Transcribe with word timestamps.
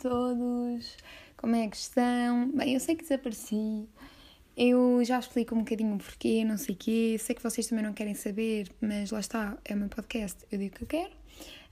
todos! 0.00 0.96
Como 1.36 1.54
é 1.54 1.68
que 1.68 1.76
estão? 1.76 2.50
Bem, 2.52 2.74
eu 2.74 2.80
sei 2.80 2.96
que 2.96 3.02
desapareci. 3.02 3.88
Eu 4.56 5.02
já 5.04 5.18
explico 5.18 5.54
um 5.54 5.58
bocadinho 5.58 5.96
porquê, 5.98 6.44
não 6.44 6.56
sei 6.56 6.74
o 6.74 6.78
quê. 6.78 7.16
Sei 7.18 7.34
que 7.34 7.42
vocês 7.42 7.66
também 7.66 7.84
não 7.84 7.92
querem 7.92 8.14
saber, 8.14 8.68
mas 8.80 9.10
lá 9.10 9.20
está, 9.20 9.58
é 9.64 9.74
o 9.74 9.76
meu 9.76 9.88
podcast. 9.88 10.38
Eu 10.50 10.58
digo 10.58 10.74
o 10.74 10.78
que 10.78 10.84
eu 10.84 10.88
quero. 10.88 11.12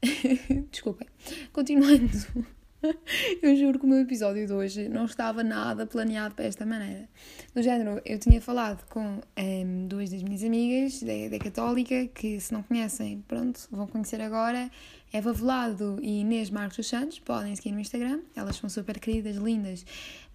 Desculpem. 0.71 1.09
Continuando. 1.53 2.58
Eu 3.43 3.57
juro 3.57 3.79
que 3.79 3.85
o 3.85 3.89
meu 3.89 4.01
episódio 4.01 4.47
de 4.47 4.53
hoje 4.53 4.89
não 4.89 5.05
estava 5.05 5.43
nada 5.43 5.87
planeado 5.87 6.35
para 6.35 6.45
esta 6.45 6.65
maneira. 6.65 7.09
Do 7.55 7.63
género, 7.63 8.01
eu 8.05 8.19
tinha 8.19 8.41
falado 8.41 8.85
com 8.89 9.01
um, 9.01 9.21
ehm, 9.37 9.87
duas 9.89 10.11
das 10.11 10.23
minhas 10.23 10.45
amigas 10.45 11.03
da, 11.03 11.29
da 11.31 11.39
Católica, 11.39 12.07
que 12.09 12.39
se 12.41 12.53
não 12.53 12.63
conhecem, 12.63 13.25
pronto, 13.27 13.67
vão 13.71 13.87
conhecer 13.87 14.21
agora. 14.21 14.71
Eva 15.13 15.33
Velado 15.33 15.99
e 16.03 16.21
Inês 16.21 16.51
Marcos 16.51 16.77
dos 16.77 16.87
Santos, 16.87 17.19
podem 17.19 17.57
seguir 17.57 17.73
no 17.73 17.81
Instagram, 17.81 18.21
elas 18.37 18.57
são 18.57 18.69
super 18.69 19.01
queridas, 19.01 19.37
lindas, 19.37 19.85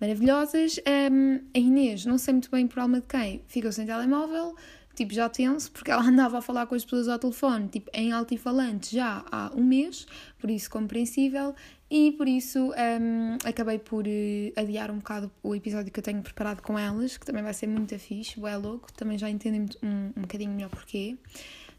maravilhosas. 0.02 0.80
Um, 0.80 0.92
ehm, 0.92 1.42
a 1.54 1.60
Inês, 1.60 2.06
não 2.06 2.18
sei 2.18 2.34
muito 2.34 2.50
bem 2.50 2.68
por 2.68 2.80
alma 2.80 3.00
de 3.00 3.08
quem, 3.08 3.42
ficou 3.48 3.72
sem 3.72 3.86
telemóvel, 3.86 4.56
tipo, 4.96 5.14
já 5.14 5.30
tenso, 5.30 5.72
porque 5.72 5.92
ela 5.92 6.04
andava 6.08 6.38
a 6.38 6.42
falar 6.42 6.66
com 6.66 6.76
as 6.76 6.84
pessoas 6.84 7.08
ao 7.08 7.20
telefone, 7.20 7.68
tipo, 7.68 7.90
em 7.94 8.12
altifalante 8.12 8.96
já 8.96 9.24
há 9.32 9.52
um 9.56 9.64
mês, 9.64 10.06
por 10.40 10.50
isso 10.50 10.70
compreensível, 10.70 11.56
e 11.90 12.12
por 12.14 12.28
isso 12.28 12.72
um, 12.72 13.38
acabei 13.44 13.78
por 13.78 14.06
uh, 14.08 14.60
adiar 14.60 14.90
um 14.90 14.98
bocado 14.98 15.32
o 15.44 15.54
episódio 15.54 15.92
que 15.92 16.00
eu 16.00 16.04
tenho 16.04 16.22
preparado 16.22 16.62
com 16.62 16.78
elas, 16.78 17.18
que 17.18 17.26
também 17.26 17.44
vai 17.44 17.54
ser 17.54 17.68
muito 17.68 17.98
fixe, 18.00 18.44
é 18.44 18.58
louco, 18.58 18.92
também 18.94 19.18
já 19.18 19.30
entendem 19.30 19.68
um, 19.84 20.12
um 20.18 20.22
bocadinho 20.22 20.52
melhor 20.52 20.70
porquê. 20.70 21.16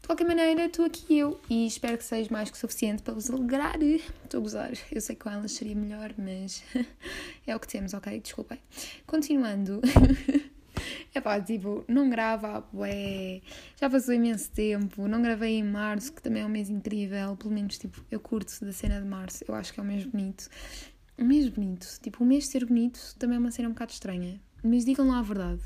De 0.01 0.07
qualquer 0.07 0.27
maneira, 0.27 0.65
estou 0.65 0.85
aqui 0.85 1.17
eu 1.17 1.39
e 1.49 1.65
espero 1.65 1.97
que 1.97 2.03
seja 2.03 2.29
mais 2.31 2.51
que 2.51 2.57
suficiente 2.57 3.01
para 3.01 3.15
vos 3.15 3.27
alegrar. 3.29 3.81
Estou 3.81 4.39
a 4.39 4.43
gozar, 4.43 4.71
eu 4.91 5.01
sei 5.01 5.15
que 5.15 5.23
com 5.23 5.31
elas 5.31 5.51
seria 5.51 5.75
melhor, 5.75 6.13
mas 6.17 6.63
é 7.45 7.55
o 7.55 7.59
que 7.59 7.67
temos, 7.67 7.93
ok? 7.93 8.19
Desculpem. 8.19 8.59
Continuando. 9.07 9.81
É 11.15 11.21
pá, 11.21 11.39
tipo, 11.39 11.85
não 11.87 12.09
grava, 12.09 12.67
ué, 12.73 13.41
já 13.79 13.89
passou 13.89 14.13
imenso 14.13 14.51
tempo, 14.51 15.07
não 15.07 15.21
gravei 15.21 15.59
em 15.59 15.63
março, 15.63 16.11
que 16.11 16.21
também 16.21 16.43
é 16.43 16.45
um 16.45 16.49
mês 16.49 16.69
incrível, 16.69 17.37
pelo 17.37 17.53
menos, 17.53 17.77
tipo, 17.77 18.03
eu 18.11 18.19
curto 18.19 18.53
da 18.65 18.73
cena 18.73 18.99
de 18.99 19.07
março, 19.07 19.45
eu 19.47 19.55
acho 19.55 19.73
que 19.73 19.79
é 19.79 19.83
um 19.83 19.85
mês 19.85 20.03
bonito. 20.05 20.49
Um 21.17 21.23
mês 21.23 21.47
bonito, 21.47 21.87
tipo, 22.01 22.21
o 22.21 22.27
mês 22.27 22.47
ser 22.47 22.65
bonito 22.65 22.99
também 23.17 23.37
é 23.37 23.39
uma 23.39 23.49
cena 23.49 23.69
um 23.69 23.71
bocado 23.71 23.93
estranha, 23.93 24.41
mas 24.61 24.83
digam 24.83 25.07
lá 25.07 25.19
a 25.19 25.21
verdade. 25.21 25.61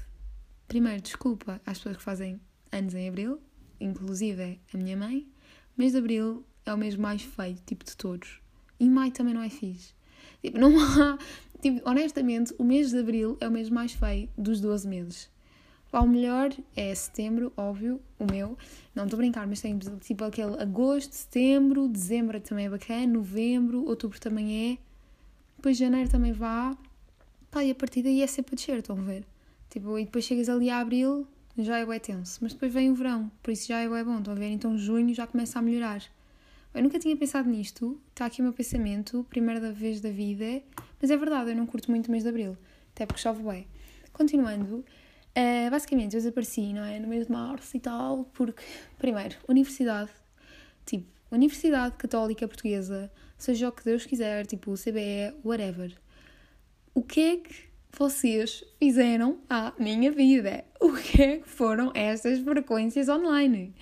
Primeiro, 0.67 1.01
desculpa 1.01 1.59
às 1.65 1.79
pessoas 1.79 1.97
que 1.97 2.03
fazem 2.03 2.39
anos 2.71 2.93
em 2.93 3.09
abril, 3.09 3.41
inclusive 3.79 4.61
a 4.71 4.77
minha 4.77 4.95
mãe, 4.95 5.27
o 5.75 5.81
mês 5.81 5.93
de 5.93 5.97
abril 5.97 6.45
é 6.63 6.71
o 6.71 6.77
mês 6.77 6.95
mais 6.95 7.23
feio, 7.23 7.57
tipo, 7.65 7.83
de 7.83 7.97
todos. 7.97 8.39
E 8.79 8.87
maio 8.87 9.11
também 9.11 9.33
não 9.33 9.41
é 9.41 9.49
fixe. 9.49 9.95
Tipo, 10.43 10.59
não 10.59 10.79
há, 10.79 11.17
Tipo, 11.61 11.81
honestamente, 11.89 12.53
o 12.57 12.63
mês 12.63 12.91
de 12.91 12.99
abril 12.99 13.37
é 13.41 13.47
o 13.47 13.51
mês 13.51 13.69
mais 13.69 13.91
feio 13.91 14.29
dos 14.37 14.61
12 14.61 14.87
meses. 14.87 15.29
O 15.91 16.05
melhor 16.05 16.51
é 16.75 16.93
setembro, 16.93 17.51
óbvio, 17.57 17.99
o 18.19 18.25
meu. 18.31 18.55
Não 18.93 19.05
estou 19.05 19.17
a 19.17 19.21
brincar, 19.21 19.47
mas 19.47 19.59
tem 19.59 19.77
tipo 20.01 20.23
aquele 20.23 20.61
agosto, 20.61 21.13
setembro, 21.13 21.87
dezembro 21.87 22.39
também 22.39 22.67
é 22.67 22.69
bacana, 22.69 23.07
novembro, 23.07 23.83
outubro 23.85 24.19
também 24.19 24.73
é. 24.73 24.77
Depois 25.57 25.77
janeiro 25.77 26.09
também 26.09 26.31
vá. 26.31 26.77
Pá, 27.49 27.63
e 27.63 27.71
a 27.71 27.75
partir 27.75 28.03
daí 28.03 28.21
é 28.21 28.27
sempre 28.27 28.53
a 28.53 28.55
descer, 28.55 28.77
estão 28.77 28.99
a 28.99 29.01
ver? 29.01 29.25
Tipo, 29.69 29.97
e 29.97 30.05
depois 30.05 30.25
chegas 30.25 30.47
ali 30.47 30.69
a 30.69 30.79
abril, 30.79 31.27
já 31.57 31.79
é 31.79 31.85
bem 31.85 31.99
tenso. 31.99 32.37
Mas 32.41 32.53
depois 32.53 32.71
vem 32.71 32.91
o 32.91 32.95
verão, 32.95 33.31
por 33.41 33.49
isso 33.49 33.67
já 33.67 33.79
é 33.79 33.89
bem 33.89 34.03
bom, 34.03 34.19
estão 34.19 34.33
a 34.33 34.37
ver? 34.37 34.49
Então 34.51 34.77
junho 34.77 35.13
já 35.15 35.25
começa 35.25 35.57
a 35.57 35.61
melhorar. 35.61 36.03
Eu 36.71 36.83
nunca 36.83 36.99
tinha 36.99 37.17
pensado 37.17 37.49
nisto, 37.49 37.99
está 38.09 38.27
aqui 38.27 38.41
o 38.41 38.43
meu 38.43 38.53
pensamento, 38.53 39.25
primeira 39.27 39.71
vez 39.71 39.99
da 40.01 40.11
vida, 40.11 40.61
mas 41.01 41.09
é 41.09 41.17
verdade, 41.17 41.49
eu 41.49 41.55
não 41.55 41.65
curto 41.65 41.89
muito 41.89 42.09
o 42.09 42.11
mês 42.11 42.23
de 42.23 42.29
Abril, 42.29 42.55
até 42.93 43.07
porque 43.07 43.21
chove 43.21 43.41
bem. 43.41 43.65
Continuando, 44.13 44.85
uh, 45.39 45.71
basicamente 45.71 46.15
eu 46.15 46.19
desapareci, 46.19 46.73
não 46.73 46.83
é, 46.83 46.99
no 46.99 47.07
mês 47.07 47.27
de 47.27 47.31
Março 47.31 47.75
e 47.75 47.79
tal, 47.79 48.25
porque, 48.33 48.61
primeiro, 48.97 49.35
universidade, 49.47 50.11
tipo, 50.85 51.07
Universidade 51.31 51.95
Católica 51.95 52.47
Portuguesa, 52.47 53.11
seja 53.37 53.69
o 53.69 53.71
que 53.71 53.83
Deus 53.83 54.05
quiser, 54.05 54.45
tipo, 54.45 54.73
CBE, 54.73 55.33
whatever. 55.43 55.95
O 56.93 57.01
que 57.01 57.21
é 57.21 57.37
que 57.37 57.69
vocês 57.97 58.63
fizeram 58.77 59.39
à 59.49 59.73
minha 59.79 60.11
vida? 60.11 60.65
O 60.79 60.93
que 60.93 61.21
é 61.21 61.37
que 61.37 61.49
foram 61.49 61.91
estas 61.93 62.39
frequências 62.39 63.09
online? 63.09 63.73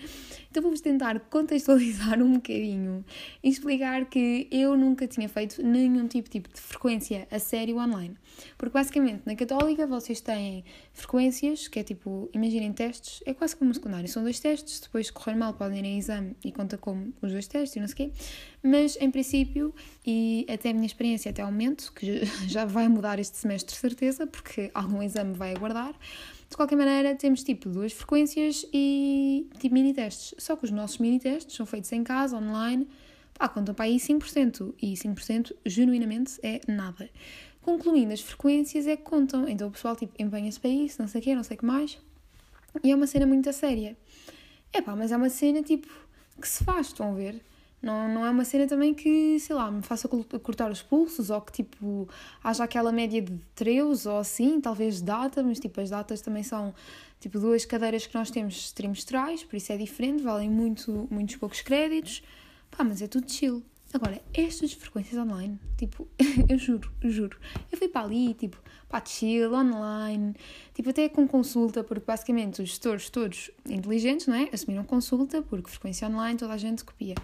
Então 0.58 0.64
vou-vos 0.64 0.82
tentar 0.82 1.20
contextualizar 1.20 2.18
um 2.24 2.34
bocadinho 2.34 3.06
e 3.44 3.50
explicar 3.50 4.06
que 4.06 4.48
eu 4.50 4.76
nunca 4.76 5.06
tinha 5.06 5.30
feito 5.30 5.62
nenhum 5.62 6.08
tipo, 6.08 6.28
tipo 6.28 6.52
de 6.52 6.60
frequência 6.60 7.28
a 7.30 7.38
sério 7.38 7.78
online. 7.78 8.18
Porque 8.58 8.74
basicamente 8.74 9.22
na 9.24 9.36
Católica 9.36 9.86
vocês 9.86 10.20
têm 10.20 10.66
frequências, 10.94 11.68
que 11.68 11.78
é 11.78 11.84
tipo, 11.84 12.28
imaginem 12.34 12.74
testes, 12.74 13.22
é 13.28 13.36
quase 13.36 13.56
como 13.56 13.70
um 13.70 13.74
secundário, 13.76 14.10
são 14.10 14.24
dois 14.24 14.40
testes, 14.40 14.80
depois 14.80 15.12
correr 15.12 15.36
mal 15.36 15.54
podem 15.54 15.78
ir 15.78 15.86
em 15.86 16.00
exame 16.00 16.36
e 16.44 16.52
conta 16.52 16.76
como 16.76 17.14
os 17.22 17.32
dois 17.32 17.46
testes 17.46 17.76
e 17.76 17.80
não 17.80 17.88
sei 17.88 17.94
o 17.94 18.10
quê. 18.10 18.12
Mas 18.64 18.98
em 19.00 19.12
princípio, 19.12 19.76
e 20.04 20.44
até 20.50 20.72
a 20.72 20.74
minha 20.74 20.88
experiência 20.88 21.30
até 21.30 21.44
ao 21.44 21.52
momento, 21.52 21.94
que 21.94 22.26
já 22.50 22.66
vai 22.66 22.88
mudar 22.88 23.20
este 23.20 23.38
semestre 23.38 23.76
certeza, 23.76 24.26
porque 24.26 24.72
algum 24.74 25.04
exame 25.04 25.36
vai 25.36 25.54
aguardar, 25.54 25.94
de 26.50 26.56
qualquer 26.56 26.76
maneira, 26.76 27.16
temos 27.16 27.44
tipo 27.44 27.70
duas 27.70 27.92
frequências 27.92 28.66
e 28.74 29.48
tipo 29.60 29.74
mini 29.74 29.94
testes. 29.94 30.34
Só 30.38 30.56
que 30.56 30.66
os 30.66 30.72
nossos 30.72 30.98
mini 30.98 31.20
testes 31.20 31.56
são 31.56 31.66
feitos 31.66 31.92
em 31.92 32.04
casa, 32.04 32.38
online, 32.38 32.88
pá, 33.34 33.50
contam 33.50 33.76
para 33.76 33.86
aí 33.86 33.98
5%. 33.98 34.74
E 34.82 34.94
5% 34.94 35.54
genuinamente 35.66 36.40
é 36.42 36.62
nada. 36.68 37.10
Concluindo, 37.62 38.14
as 38.14 38.22
frequências 38.22 38.88
é 38.88 38.96
que 38.96 39.04
contam. 39.04 39.48
Então 39.48 39.68
o 39.68 39.72
pessoal 39.72 39.96
tipo 39.96 40.14
empenha-se 40.18 40.60
para 40.60 40.70
isso, 40.70 41.02
não 41.02 41.08
sei 41.08 41.20
o 41.22 41.24
quê, 41.24 41.36
não 41.36 41.44
sei 41.44 41.56
o 41.56 41.60
que 41.60 41.66
mais. 41.66 41.98
E 42.84 42.92
é 42.92 42.96
uma 42.96 43.08
cena 43.08 43.26
muito 43.26 43.52
séria. 43.52 43.98
É 44.72 44.82
pá, 44.82 44.96
mas 44.96 45.12
é 45.12 45.18
uma 45.18 45.30
cena 45.30 45.62
tipo 45.62 45.88
que 46.40 46.48
se 46.48 46.64
faz, 46.64 46.88
estão 46.88 47.12
a 47.12 47.14
ver? 47.14 47.42
Não, 47.82 48.12
não 48.12 48.26
é 48.26 48.30
uma 48.32 48.44
cena 48.44 48.66
também 48.68 48.94
que, 48.94 49.40
sei 49.40 49.56
lá, 49.56 49.70
me 49.70 49.84
faça 49.84 50.08
cortar 50.08 50.72
os 50.72 50.82
pulsos 50.82 51.30
ou 51.30 51.40
que, 51.42 51.52
tipo, 51.52 52.10
haja 52.44 52.64
aquela 52.64 52.92
média 52.92 53.22
de 53.22 53.38
treus 53.54 54.06
ou 54.06 54.18
assim, 54.18 54.60
talvez 54.60 55.00
data, 55.00 55.44
mas, 55.44 55.60
tipo, 55.60 55.80
as 55.80 55.92
datas 55.92 56.22
também 56.22 56.42
são, 56.42 56.74
tipo, 57.20 57.40
duas 57.40 57.66
cadeiras 57.66 58.08
que 58.08 58.16
nós 58.16 58.32
temos 58.32 58.72
trimestrais, 58.72 59.44
por 59.44 59.56
isso 59.56 59.72
é 59.72 59.78
diferente, 59.78 60.24
valem 60.24 60.50
muito, 60.50 61.08
muitos 61.12 61.36
poucos 61.36 61.62
créditos. 61.62 62.24
Pá, 62.72 62.84
mas 62.84 63.02
é 63.02 63.08
tudo 63.08 63.32
chill. 63.32 63.64
Agora, 63.94 64.22
estas 64.34 64.74
frequências 64.74 65.18
online, 65.18 65.58
tipo, 65.78 66.08
eu 66.50 66.58
juro, 66.58 66.92
juro, 67.04 67.38
eu 67.72 67.78
fui 67.78 67.88
para 67.88 68.06
ali, 68.06 68.34
tipo, 68.34 68.62
para 68.90 69.06
chill, 69.06 69.54
online, 69.54 70.36
tipo, 70.74 70.90
até 70.90 71.08
com 71.08 71.26
consulta, 71.28 71.84
porque 71.84 72.06
basicamente 72.06 72.62
os 72.62 72.70
gestores 72.70 73.10
todos 73.10 73.50
inteligentes, 73.66 74.28
não 74.28 74.36
é? 74.36 74.50
Assumiram 74.52 74.84
consulta, 74.84 75.42
porque 75.42 75.70
frequência 75.70 76.08
online 76.08 76.38
toda 76.38 76.54
a 76.54 76.58
gente 76.58 76.84
copia. 76.84 77.16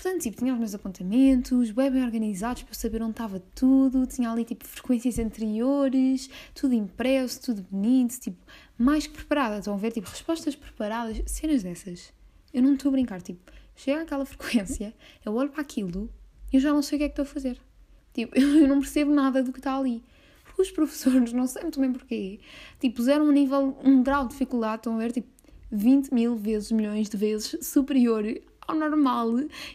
Portanto, 0.00 0.22
tipo, 0.22 0.36
tinha 0.36 0.52
os 0.52 0.58
meus 0.60 0.76
apontamentos, 0.76 1.72
bem, 1.72 2.04
organizados 2.04 2.62
para 2.62 2.72
saber 2.72 3.02
onde 3.02 3.10
estava 3.10 3.42
tudo, 3.52 4.06
tinha 4.06 4.30
ali, 4.30 4.44
tipo, 4.44 4.64
frequências 4.64 5.18
anteriores, 5.18 6.30
tudo 6.54 6.72
impresso, 6.72 7.42
tudo 7.42 7.66
bonito, 7.68 8.16
tipo, 8.20 8.38
mais 8.78 9.08
que 9.08 9.14
preparada. 9.14 9.58
Estão 9.58 9.74
a 9.74 9.76
ver, 9.76 9.90
tipo, 9.90 10.08
respostas 10.08 10.54
preparadas, 10.54 11.20
cenas 11.26 11.64
dessas. 11.64 12.12
Eu 12.54 12.62
não 12.62 12.74
estou 12.74 12.90
a 12.90 12.92
brincar, 12.92 13.20
tipo, 13.20 13.40
chega 13.74 14.02
aquela 14.02 14.22
frequência, 14.24 14.94
eu 15.26 15.34
olho 15.34 15.50
para 15.50 15.62
aquilo 15.62 16.08
e 16.52 16.56
eu 16.58 16.60
já 16.60 16.72
não 16.72 16.80
sei 16.80 16.94
o 16.94 16.98
que 17.00 17.04
é 17.04 17.08
que 17.08 17.20
estou 17.20 17.24
a 17.24 17.26
fazer. 17.26 17.58
Tipo, 18.14 18.38
eu 18.38 18.68
não 18.68 18.78
percebo 18.78 19.12
nada 19.12 19.42
do 19.42 19.52
que 19.52 19.58
está 19.58 19.76
ali. 19.76 20.04
Os 20.56 20.70
professores, 20.70 21.32
não 21.32 21.48
sei 21.48 21.62
muito 21.62 21.80
bem 21.80 21.92
porquê, 21.92 22.38
tipo, 22.78 22.94
puseram 22.94 23.24
um 23.24 23.32
nível, 23.32 23.76
um 23.82 24.00
grau 24.04 24.28
de 24.28 24.30
dificuldade, 24.30 24.76
estão 24.76 24.94
a 24.94 24.98
ver, 24.98 25.10
tipo, 25.10 25.26
20 25.72 26.14
mil 26.14 26.36
vezes, 26.36 26.70
milhões 26.70 27.08
de 27.08 27.16
vezes 27.16 27.66
superior 27.66 28.22
ao 28.68 28.76
normal. 28.76 29.30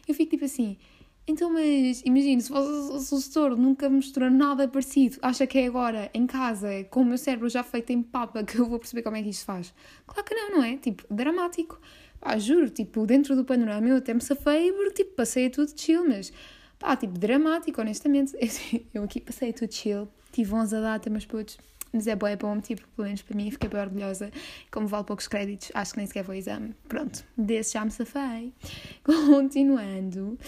Eu 0.07 0.13
fico 0.13 0.29
tipo 0.29 0.45
assim. 0.45 0.77
Então, 1.25 1.49
mas 1.49 2.01
imagina, 2.05 2.41
se 2.41 2.51
o 2.51 2.99
sucessor 2.99 3.55
nunca 3.55 3.89
mostrou 3.89 4.29
nada 4.29 4.67
parecido, 4.67 5.17
acha 5.21 5.47
que 5.47 5.57
é 5.57 5.67
agora 5.67 6.11
em 6.13 6.27
casa, 6.27 6.83
com 6.89 7.01
o 7.01 7.05
meu 7.05 7.17
cérebro 7.17 7.47
já 7.47 7.63
feito 7.63 7.91
em 7.91 8.03
papa, 8.03 8.43
que 8.43 8.59
eu 8.59 8.65
vou 8.65 8.77
perceber 8.77 9.03
como 9.03 9.15
é 9.15 9.23
que 9.23 9.29
isto 9.29 9.45
faz? 9.45 9.73
Claro 10.05 10.23
que 10.25 10.35
não, 10.35 10.57
não 10.57 10.63
é? 10.63 10.75
Tipo, 10.77 11.03
dramático. 11.09 11.79
Pá, 12.19 12.37
juro, 12.37 12.69
tipo, 12.69 13.05
dentro 13.05 13.35
do 13.37 13.45
panorama 13.45 13.87
eu 13.87 13.97
até 13.97 14.13
me 14.13 14.21
safei 14.21 14.71
porque, 14.73 15.03
tipo, 15.03 15.15
passei 15.15 15.49
tudo 15.49 15.71
chill, 15.75 16.05
mas, 16.07 16.31
pá, 16.77 16.95
tipo, 16.97 17.17
dramático, 17.17 17.79
honestamente. 17.79 18.33
Eu 18.93 19.03
aqui 19.03 19.19
passei 19.19 19.51
tudo 19.53 19.73
chill, 19.73 20.07
tive 20.31 20.53
11 20.53 20.75
a 20.75 20.79
data, 20.81 21.09
mas 21.09 21.25
putos, 21.25 21.57
mas 21.93 22.07
é 22.07 22.15
bom, 22.15 22.27
é 22.27 22.35
bom, 22.35 22.59
tipo, 22.59 22.81
pelo 22.95 23.05
menos 23.05 23.21
para 23.21 23.37
mim, 23.37 23.51
fiquei 23.51 23.69
bem 23.69 23.79
orgulhosa. 23.79 24.31
Como 24.71 24.87
vale 24.87 25.03
poucos 25.03 25.27
créditos, 25.27 25.71
acho 25.75 25.91
que 25.93 25.97
nem 25.99 26.07
sequer 26.07 26.23
vou 26.23 26.33
ao 26.33 26.39
exame. 26.39 26.73
Pronto, 26.89 27.23
desse 27.37 27.73
já 27.73 27.85
me 27.85 27.91
safei. 27.91 28.51
Continuando. 29.05 30.39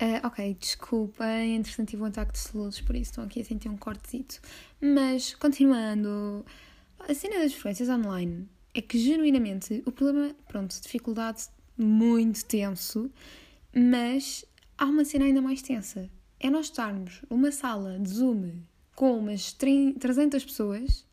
Uh, 0.00 0.26
ok, 0.26 0.56
desculpem, 0.58 1.56
entretanto 1.56 1.88
tive 1.88 2.02
um 2.02 2.06
ataque 2.06 2.32
de 2.32 2.38
soluços, 2.38 2.80
por 2.80 2.94
isso 2.96 3.10
estão 3.10 3.24
aqui 3.24 3.40
a 3.40 3.44
sentir 3.44 3.68
um 3.68 3.76
cortezito. 3.76 4.40
Mas, 4.80 5.34
continuando, 5.34 6.44
a 6.98 7.14
cena 7.14 7.38
das 7.38 7.52
frequências 7.52 7.88
online 7.88 8.48
é 8.74 8.80
que, 8.80 8.98
genuinamente, 8.98 9.82
o 9.86 9.92
problema, 9.92 10.34
pronto, 10.48 10.74
dificuldade 10.82 11.44
muito 11.78 12.44
tenso, 12.44 13.10
mas 13.74 14.44
há 14.76 14.86
uma 14.86 15.04
cena 15.04 15.26
ainda 15.26 15.40
mais 15.40 15.62
tensa, 15.62 16.10
é 16.40 16.50
nós 16.50 16.66
estarmos 16.66 17.22
numa 17.30 17.50
sala 17.50 17.98
de 17.98 18.08
Zoom 18.08 18.52
com 18.96 19.18
umas 19.18 19.52
300 19.52 20.44
pessoas. 20.44 21.06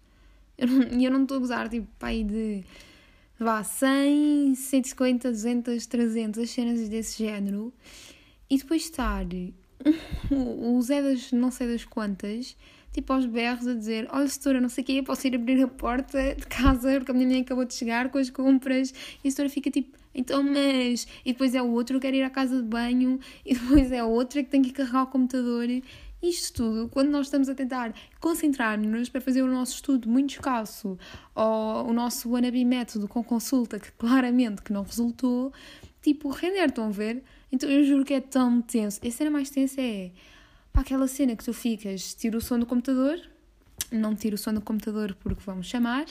E 0.98 1.06
eu 1.06 1.12
não 1.12 1.24
estou 1.24 1.38
a 1.38 1.42
usar 1.42 1.70
tipo 1.70 1.88
pai 2.00 2.24
de 2.24 2.64
vá 3.38 3.64
100, 3.64 4.56
150, 4.56 5.30
200, 5.30 5.86
300 5.86 6.50
cenas 6.50 6.90
desse 6.90 7.24
género. 7.24 7.74
E 8.50 8.58
depois 8.58 8.84
estar 8.84 9.26
o 10.32 10.82
Zé 10.82 11.02
das 11.02 11.32
não 11.32 11.52
sei 11.52 11.68
das 11.68 11.84
quantas 11.84 12.56
tipo 12.94 13.12
aos 13.12 13.26
berros 13.26 13.68
a 13.68 13.74
dizer 13.74 14.08
olha 14.12 14.28
setora 14.28 14.62
não 14.62 14.70
sei 14.70 14.84
o 14.84 14.86
quê, 14.88 15.04
posso 15.04 15.28
ir 15.28 15.36
abrir 15.36 15.62
a 15.64 15.68
porta 15.68 16.36
de 16.36 16.46
casa 16.46 16.94
porque 16.98 17.12
a 17.12 17.14
minha 17.14 17.28
mãe 17.28 17.42
acabou 17.42 17.66
de 17.66 17.74
chegar 17.74 18.10
com 18.10 18.18
as 18.18 18.30
compras. 18.30 18.94
E 19.24 19.28
a 19.28 19.32
setora 19.32 19.50
fica 19.50 19.70
tipo 19.70 19.98
então 20.16 20.44
mas 20.44 21.08
e 21.26 21.34
depois 21.34 21.56
é 21.56 21.62
o 21.62 21.72
outro 21.72 22.00
que 22.00 22.08
quer 22.08 22.14
ir 22.14 22.24
à 22.24 22.30
casa 22.30 22.58
de 22.58 22.64
banho 22.64 23.20
e 23.44 23.56
depois 23.56 23.92
é 23.92 24.04
o 24.04 24.10
outro 24.10 24.42
que 24.44 24.50
tem 24.50 24.62
que 24.62 24.72
carregar 24.72 25.04
o 25.04 25.08
computador 25.08 25.68
isto 26.24 26.64
tudo, 26.64 26.90
quando 26.90 27.10
nós 27.10 27.28
estamos 27.28 27.50
a 27.50 27.54
tentar 27.54 27.94
concentrar-nos 28.20 29.10
para 29.10 29.20
fazer 29.20 29.42
o 29.42 29.48
nosso 29.48 29.76
estudo 29.76 30.08
muito 30.10 30.32
escasso 30.32 30.98
ou 31.36 31.90
o 31.90 31.94
nosso 31.94 32.30
wannabe 32.32 32.64
método 32.64 33.08
com 33.08 33.22
consulta 33.24 33.78
que 33.78 33.92
claramente 33.92 34.62
que 34.62 34.72
não 34.72 34.84
resultou, 34.84 35.52
tipo, 36.02 36.30
render, 36.30 36.70
estão 36.70 36.88
a 36.88 36.92
ver? 36.92 37.24
Então 37.52 37.70
eu 37.70 37.84
juro 37.84 38.06
que 38.06 38.14
é 38.14 38.22
tão 38.22 38.62
tenso. 38.62 39.00
A 39.06 39.12
cena 39.12 39.30
mais 39.30 39.50
tensa 39.50 39.82
é 39.82 40.12
para 40.72 40.82
aquela 40.82 41.08
cena 41.08 41.36
que 41.36 41.44
tu 41.44 41.54
ficas, 41.54 42.14
tira 42.16 42.38
o 42.38 42.42
som 42.42 42.58
do 42.58 42.66
computador, 42.66 43.20
não 43.92 44.16
tiro 44.16 44.36
o 44.36 44.38
som 44.38 44.54
do 44.54 44.62
computador 44.62 45.16
porque 45.20 45.42
vamos 45.46 45.68
chamar, 45.68 46.06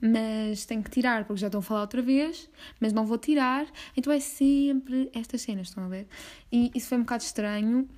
mas 0.00 0.64
tenho 0.64 0.82
que 0.82 0.90
tirar 0.90 1.26
porque 1.26 1.40
já 1.40 1.48
estão 1.48 1.60
a 1.60 1.62
falar 1.62 1.82
outra 1.82 2.00
vez, 2.00 2.48
mas 2.80 2.92
não 2.92 3.04
vou 3.04 3.18
tirar, 3.18 3.66
então 3.96 4.12
é 4.12 4.18
sempre 4.18 5.10
estas 5.12 5.42
cenas, 5.42 5.68
estão 5.68 5.84
a 5.84 5.88
ver? 5.88 6.06
E 6.50 6.70
isso 6.74 6.88
foi 6.88 6.98
um 6.98 7.02
bocado 7.02 7.22
estranho, 7.22 7.88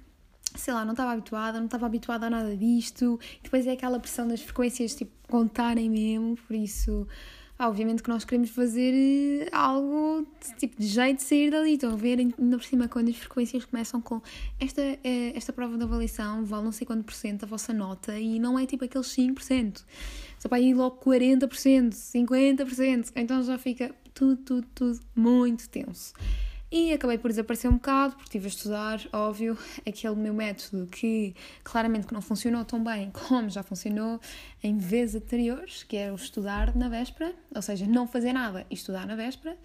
sei 0.56 0.74
lá, 0.74 0.84
não 0.84 0.92
estava 0.92 1.12
habituada, 1.12 1.58
não 1.58 1.66
estava 1.66 1.86
habituada 1.86 2.26
a 2.26 2.30
nada 2.30 2.56
disto. 2.56 3.18
E 3.40 3.42
depois 3.44 3.66
é 3.66 3.72
aquela 3.72 3.98
pressão 3.98 4.26
das 4.26 4.40
frequências, 4.40 4.94
tipo, 4.94 5.12
contarem 5.28 5.88
mesmo, 5.88 6.36
por 6.36 6.54
isso, 6.54 7.06
ah, 7.58 7.68
obviamente 7.68 8.02
que 8.02 8.08
nós 8.08 8.24
queremos 8.24 8.50
fazer 8.50 8.92
eh, 8.92 9.48
algo, 9.52 10.26
tipo, 10.58 10.80
de 10.80 10.86
jeito 10.86 11.18
de 11.18 11.22
sair 11.22 11.50
dali. 11.50 11.74
Estão 11.74 11.92
a 11.92 11.96
ver, 11.96 12.18
ainda 12.18 12.56
por 12.56 12.64
cima, 12.64 12.88
quando 12.88 13.08
as 13.08 13.16
frequências 13.16 13.64
começam 13.64 14.00
com 14.00 14.20
esta, 14.58 14.82
eh, 14.82 15.32
esta 15.34 15.52
prova 15.52 15.76
de 15.76 15.84
avaliação, 15.84 16.44
vale 16.44 16.64
não 16.64 16.72
sei 16.72 16.86
quanto 16.86 17.04
por 17.04 17.14
cento 17.14 17.44
a 17.44 17.46
vossa 17.46 17.72
nota 17.72 18.18
e 18.18 18.40
não 18.40 18.58
é 18.58 18.66
tipo 18.66 18.84
aqueles 18.84 19.06
5%. 19.06 19.84
Só 20.38 20.48
para 20.48 20.60
ir 20.60 20.74
logo 20.74 20.96
40%, 20.96 21.94
50%. 21.94 23.12
Então 23.14 23.42
já 23.44 23.56
fica 23.58 23.94
tudo, 24.12 24.36
tudo, 24.38 24.66
tudo 24.74 25.00
muito 25.14 25.68
tenso. 25.68 26.14
E 26.74 26.90
acabei 26.90 27.18
por 27.18 27.28
desaparecer 27.28 27.70
um 27.70 27.74
bocado, 27.74 28.14
porque 28.14 28.38
estive 28.38 28.46
a 28.46 28.48
estudar, 28.48 29.00
óbvio, 29.12 29.58
aquele 29.86 30.14
meu 30.14 30.32
método 30.32 30.86
que 30.86 31.36
claramente 31.62 32.06
que 32.06 32.14
não 32.14 32.22
funcionou 32.22 32.64
tão 32.64 32.82
bem 32.82 33.10
como 33.28 33.50
já 33.50 33.62
funcionou 33.62 34.18
em 34.62 34.78
vezes 34.78 35.16
anteriores, 35.16 35.82
que 35.82 35.98
era 35.98 36.10
o 36.10 36.16
estudar 36.16 36.74
na 36.74 36.88
véspera, 36.88 37.34
ou 37.54 37.60
seja, 37.60 37.86
não 37.86 38.08
fazer 38.08 38.32
nada 38.32 38.64
e 38.70 38.74
estudar 38.74 39.06
na 39.06 39.14
véspera. 39.14 39.58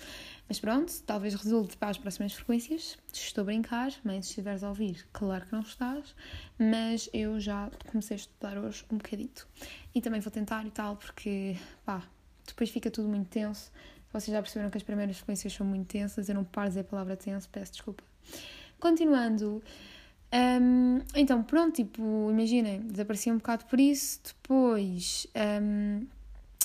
Mas 0.49 0.59
pronto, 0.59 0.91
talvez 1.05 1.33
resulte 1.33 1.77
para 1.77 1.91
as 1.91 1.97
próximas 1.97 2.33
frequências. 2.33 2.97
Estou 3.13 3.43
a 3.43 3.45
brincar, 3.45 3.93
mas 4.03 4.25
se 4.25 4.31
estiveres 4.31 4.61
a 4.61 4.67
ouvir, 4.67 5.07
claro 5.13 5.45
que 5.45 5.53
não 5.53 5.61
estás, 5.61 6.13
mas 6.59 7.09
eu 7.13 7.39
já 7.39 7.71
comecei 7.89 8.15
a 8.15 8.19
estudar 8.19 8.57
hoje 8.57 8.83
um 8.91 8.97
bocadito. 8.97 9.47
E 9.95 10.01
também 10.01 10.19
vou 10.19 10.29
tentar 10.29 10.65
e 10.65 10.71
tal, 10.71 10.97
porque 10.97 11.55
pá, 11.85 12.03
depois 12.45 12.69
fica 12.69 12.91
tudo 12.91 13.07
muito 13.07 13.29
tenso 13.29 13.71
vocês 14.19 14.33
já 14.33 14.41
perceberam 14.41 14.69
que 14.69 14.77
as 14.77 14.83
primeiras 14.83 15.17
frequências 15.17 15.53
são 15.53 15.65
muito 15.65 15.87
tensas, 15.87 16.29
eu 16.29 16.35
não 16.35 16.43
paro 16.43 16.67
de 16.67 16.71
dizer 16.71 16.81
a 16.81 16.83
palavra 16.83 17.15
tenso, 17.15 17.49
peço 17.49 17.73
desculpa. 17.73 18.03
Continuando, 18.79 19.61
um, 20.61 20.99
então 21.15 21.41
pronto, 21.43 21.75
tipo, 21.75 22.29
imaginem, 22.29 22.81
desapareci 22.81 23.31
um 23.31 23.37
bocado 23.37 23.65
por 23.65 23.79
isso, 23.79 24.19
depois. 24.25 25.27
Um, 25.61 26.05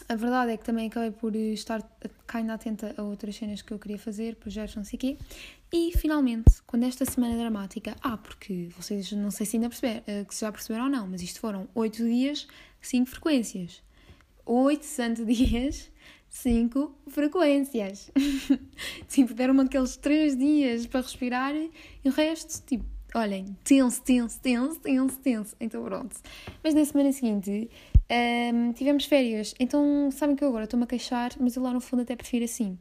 a 0.09 0.17
verdade 0.17 0.53
é 0.53 0.57
que 0.57 0.65
também 0.65 0.89
acabei 0.89 1.11
por 1.11 1.35
estar 1.37 1.83
caindo 2.27 2.51
atenta 2.51 2.95
a 2.97 3.03
outras 3.03 3.37
cenas 3.37 3.63
que 3.63 3.73
eu 3.73 3.79
queria 3.79 3.99
fazer, 3.99 4.37
projetos, 4.37 4.75
não 4.75 4.85
sei 4.85 4.97
o 4.97 5.01
quê. 5.01 5.19
E 5.73 5.93
finalmente, 5.97 6.63
quando 6.67 6.85
esta 6.85 7.05
semana 7.05 7.37
dramática. 7.37 7.97
Ah, 8.03 8.17
porque 8.17 8.69
vocês 8.77 9.13
não 9.13 9.31
sei 9.31 9.47
se 9.47 9.57
ainda 9.57 9.69
perceberam, 9.69 10.03
eh, 10.07 10.25
que 10.25 10.39
já 10.39 10.51
perceberam 10.51 10.85
ou 10.85 10.91
não, 10.91 11.07
mas 11.07 11.23
isto 11.23 11.41
foram 11.41 11.69
8 11.75 12.05
dias, 12.05 12.47
5 12.81 13.09
frequências. 13.09 13.83
8 14.45 14.85
santos 14.85 15.25
dias 15.27 15.92
cinco 16.33 16.97
frequências. 17.09 18.11
tipo, 19.07 19.35
deram-me 19.35 19.61
aqueles 19.61 19.97
três 19.99 20.37
dias 20.37 20.87
para 20.87 21.03
respirar 21.03 21.55
e 21.55 22.09
o 22.09 22.11
resto, 22.11 22.65
tipo, 22.67 22.85
olhem, 23.15 23.55
tenso, 23.63 24.03
tenso, 24.03 24.41
tenso, 24.41 24.81
tenso, 24.81 25.21
tenso. 25.21 25.55
Então 25.61 25.85
pronto. 25.85 26.17
Mas 26.65 26.73
na 26.73 26.85
semana 26.87 27.13
seguinte 27.13 27.69
um, 28.11 28.73
tivemos 28.73 29.05
férias. 29.05 29.55
Então 29.61 30.11
sabem 30.11 30.35
que 30.35 30.43
eu 30.43 30.49
agora 30.49 30.65
estou-me 30.65 30.85
a 30.85 30.87
queixar, 30.87 31.33
mas 31.39 31.55
eu 31.55 31.63
lá 31.63 31.71
no 31.71 31.83
fundo 31.83 32.01
até 32.01 32.17
prefiro 32.17 32.47
assim. 32.47 32.79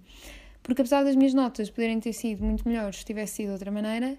Porque 0.64 0.82
apesar 0.82 1.04
das 1.04 1.16
minhas 1.16 1.34
notas 1.34 1.70
poderem 1.70 2.00
ter 2.00 2.14
sido 2.14 2.44
muito 2.46 2.66
melhores 2.66 3.00
se 3.00 3.06
tivesse 3.06 3.36
sido 3.36 3.48
de 3.48 3.54
outra 3.54 3.70
maneira, 3.70 4.18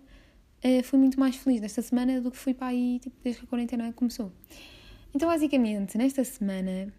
uh, 0.62 0.82
fui 0.84 0.98
muito 0.98 1.18
mais 1.18 1.36
feliz 1.36 1.60
nesta 1.60 1.80
semana 1.80 2.20
do 2.20 2.30
que 2.30 2.36
fui 2.36 2.52
para 2.52 2.66
aí 2.66 2.98
tipo, 2.98 3.16
desde 3.24 3.40
que 3.40 3.46
a 3.46 3.48
quarentena 3.48 3.92
começou. 3.94 4.30
Então 5.14 5.26
basicamente, 5.26 5.96
nesta 5.96 6.22
semana 6.22 6.92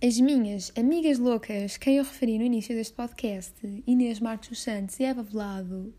as 0.00 0.20
minhas 0.20 0.72
amigas 0.76 1.18
loucas, 1.18 1.76
quem 1.76 1.96
eu 1.96 2.04
referi 2.04 2.38
no 2.38 2.44
início 2.44 2.74
deste 2.74 2.94
podcast, 2.94 3.52
Inês 3.84 4.20
Marcos 4.20 4.48
dos 4.48 4.60
Santos 4.62 4.98
e 5.00 5.04
Eva 5.04 5.24
Velado, 5.24 5.92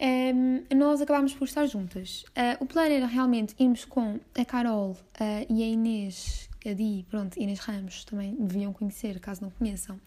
um, 0.00 0.76
nós 0.76 1.00
acabámos 1.00 1.32
por 1.32 1.44
estar 1.44 1.66
juntas. 1.66 2.24
Uh, 2.30 2.62
o 2.62 2.66
plano 2.66 2.92
era 2.92 3.06
realmente 3.06 3.54
irmos 3.58 3.84
com 3.84 4.18
a 4.36 4.44
Carol 4.44 4.92
uh, 4.92 5.46
e 5.48 5.62
a 5.62 5.66
Inês, 5.66 6.48
a 6.66 6.72
Di, 6.72 7.06
pronto, 7.08 7.38
Inês 7.38 7.60
Ramos, 7.60 8.04
também 8.04 8.34
deviam 8.34 8.72
conhecer, 8.72 9.20
caso 9.20 9.42
não 9.42 9.50
conheçam. 9.50 10.00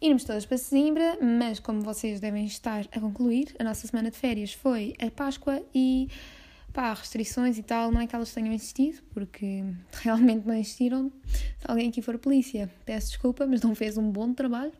Irmos 0.00 0.22
todas 0.22 0.46
para 0.46 0.56
Sesimbra, 0.56 1.18
mas 1.20 1.58
como 1.58 1.80
vocês 1.80 2.20
devem 2.20 2.46
estar 2.46 2.86
a 2.92 3.00
concluir, 3.00 3.54
a 3.58 3.64
nossa 3.64 3.88
semana 3.88 4.08
de 4.08 4.16
férias 4.16 4.52
foi 4.52 4.94
a 5.00 5.10
Páscoa 5.10 5.62
e 5.74 6.08
pá, 6.72 6.92
restrições 6.94 7.58
e 7.58 7.62
tal, 7.62 7.90
não 7.90 8.00
é 8.00 8.06
que 8.06 8.14
elas 8.14 8.32
tenham 8.32 8.52
existido, 8.52 8.98
porque 9.12 9.64
realmente 10.02 10.46
não 10.46 10.54
existiram. 10.54 11.12
Se 11.58 11.64
alguém 11.64 11.88
aqui 11.88 12.00
for 12.00 12.18
polícia, 12.18 12.70
peço 12.84 13.08
desculpa, 13.08 13.46
mas 13.46 13.62
não 13.62 13.74
fez 13.74 13.98
um 13.98 14.10
bom 14.10 14.32
trabalho. 14.32 14.72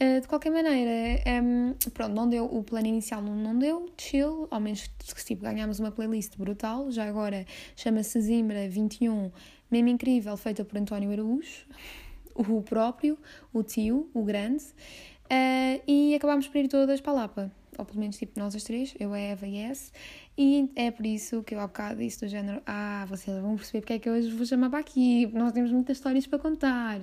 Uh, 0.00 0.20
de 0.20 0.28
qualquer 0.28 0.50
maneira, 0.50 1.22
um, 1.42 1.74
pronto, 1.92 2.14
não 2.14 2.28
deu, 2.28 2.44
o 2.44 2.62
plano 2.62 2.86
inicial 2.86 3.22
não, 3.22 3.34
não 3.34 3.58
deu, 3.58 3.90
chill, 3.98 4.46
ao 4.50 4.60
menos 4.60 4.90
tipo, 5.24 5.42
ganhámos 5.42 5.78
uma 5.80 5.90
playlist 5.90 6.36
brutal, 6.36 6.90
já 6.90 7.04
agora 7.04 7.44
chama-se 7.76 8.20
Zimbra 8.20 8.68
21, 8.68 9.30
mesmo 9.70 9.88
incrível, 9.88 10.36
feita 10.36 10.64
por 10.64 10.78
António 10.78 11.10
Araújo, 11.10 11.66
o 12.34 12.62
próprio, 12.62 13.18
o 13.52 13.62
tio, 13.62 14.08
o 14.14 14.24
grande, 14.24 14.64
uh, 14.64 15.82
e 15.86 16.14
acabámos 16.14 16.48
por 16.48 16.56
ir 16.58 16.68
todas 16.68 17.00
para 17.00 17.12
a 17.12 17.14
Lapa 17.14 17.59
ou 17.80 17.84
pelo 17.86 17.98
menos 17.98 18.16
tipo 18.16 18.38
nós 18.38 18.54
as 18.54 18.62
três, 18.62 18.94
eu, 19.00 19.12
a 19.12 19.18
Eva 19.18 19.46
e 19.46 19.56
S, 19.56 19.90
e 20.38 20.70
é 20.76 20.90
por 20.90 21.04
isso 21.04 21.42
que 21.42 21.54
eu 21.54 21.60
há 21.60 21.66
bocado 21.66 22.00
disse 22.00 22.20
do 22.20 22.28
género: 22.28 22.62
Ah, 22.66 23.04
vocês 23.08 23.36
vão 23.40 23.56
perceber 23.56 23.80
porque 23.80 23.92
é 23.94 23.98
que 23.98 24.08
eu 24.08 24.12
hoje 24.12 24.30
vos 24.30 24.48
chamar 24.48 24.70
para 24.70 24.78
aqui, 24.78 25.26
nós 25.28 25.52
temos 25.52 25.72
muitas 25.72 25.96
histórias 25.96 26.26
para 26.26 26.38
contar. 26.38 27.00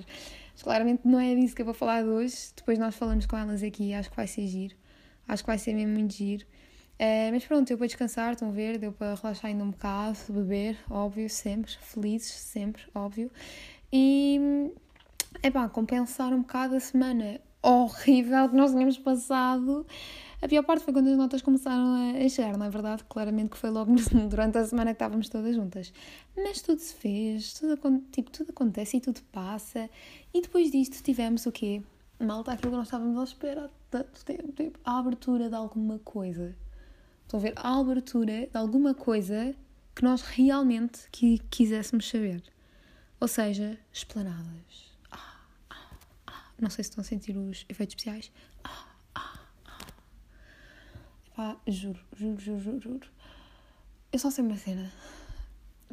Mas 0.52 0.62
claramente 0.62 1.02
não 1.04 1.20
é 1.20 1.34
disso 1.34 1.54
que 1.54 1.62
eu 1.62 1.66
vou 1.66 1.74
falar 1.74 2.02
de 2.02 2.08
hoje, 2.08 2.36
depois 2.56 2.78
nós 2.78 2.94
falamos 2.94 3.26
com 3.26 3.36
elas 3.36 3.62
aqui, 3.62 3.92
acho 3.92 4.10
que 4.10 4.16
vai 4.16 4.26
ser 4.26 4.46
giro, 4.46 4.74
acho 5.26 5.42
que 5.42 5.46
vai 5.46 5.58
ser 5.58 5.74
mesmo 5.74 5.92
muito 5.94 6.14
giro. 6.14 6.46
É, 6.98 7.30
mas 7.30 7.44
pronto, 7.44 7.68
deu 7.68 7.78
para 7.78 7.86
descansar, 7.86 8.32
estão 8.32 8.48
a 8.48 8.52
ver, 8.52 8.76
deu 8.76 8.92
para 8.92 9.14
relaxar 9.14 9.46
ainda 9.50 9.62
um 9.62 9.70
bocado, 9.70 10.18
beber, 10.30 10.76
óbvio, 10.90 11.30
sempre, 11.30 11.70
felizes, 11.80 12.32
sempre, 12.32 12.82
óbvio. 12.92 13.30
E 13.92 14.72
é 15.42 15.50
pá, 15.50 15.68
compensar 15.68 16.32
um 16.32 16.40
bocado 16.40 16.74
a 16.74 16.80
semana 16.80 17.40
horrível 17.62 18.48
que 18.48 18.56
nós 18.56 18.72
tínhamos 18.72 18.98
passado 18.98 19.86
a 20.40 20.48
pior 20.48 20.62
parte 20.62 20.84
foi 20.84 20.92
quando 20.92 21.08
as 21.08 21.16
notas 21.16 21.42
começaram 21.42 22.14
a 22.14 22.28
chegar, 22.28 22.56
não 22.56 22.66
é 22.66 22.70
verdade? 22.70 23.02
Claramente 23.08 23.50
que 23.50 23.58
foi 23.58 23.70
logo 23.70 23.92
durante 24.30 24.58
a 24.58 24.64
semana 24.64 24.90
que 24.90 24.96
estávamos 24.96 25.28
todas 25.28 25.56
juntas. 25.56 25.92
Mas 26.36 26.62
tudo 26.62 26.78
se 26.78 26.94
fez, 26.94 27.54
tudo, 27.54 27.76
tipo, 28.12 28.30
tudo 28.30 28.50
acontece 28.50 28.98
e 28.98 29.00
tudo 29.00 29.20
passa. 29.32 29.90
E 30.32 30.40
depois 30.40 30.70
disto 30.70 31.02
tivemos 31.02 31.44
o 31.46 31.52
quê? 31.52 31.82
Malta, 32.20 32.52
aquilo 32.52 32.70
que 32.70 32.76
nós 32.76 32.86
estávamos 32.86 33.18
à 33.18 33.24
espera 33.24 33.64
há 33.64 33.70
tanto 33.90 34.24
tempo, 34.24 34.52
tipo, 34.52 34.78
a 34.84 34.98
abertura 34.98 35.48
de 35.48 35.54
alguma 35.54 35.98
coisa. 36.00 36.56
Estão 37.24 37.40
a 37.40 37.42
ver? 37.42 37.52
A 37.56 37.78
abertura 37.78 38.46
de 38.46 38.56
alguma 38.56 38.94
coisa 38.94 39.54
que 39.94 40.04
nós 40.04 40.22
realmente 40.22 41.08
que, 41.10 41.38
quiséssemos 41.50 42.08
saber. 42.08 42.42
Ou 43.20 43.26
seja, 43.26 43.76
esplanadas. 43.92 44.96
Ah, 45.10 45.40
ah, 45.70 45.90
ah. 46.28 46.44
Não 46.60 46.70
sei 46.70 46.84
se 46.84 46.90
estão 46.90 47.02
a 47.02 47.04
sentir 47.04 47.36
os 47.36 47.66
efeitos 47.68 47.94
especiais. 47.94 48.32
Ah, 48.62 48.87
Pá, 51.38 51.56
juro, 51.68 52.00
juro, 52.16 52.40
juro, 52.40 52.58
juro, 52.58 52.80
juro. 52.80 53.08
Eu 54.10 54.18
só 54.18 54.28
sei 54.28 54.42
uma 54.42 54.56
cena. 54.56 54.92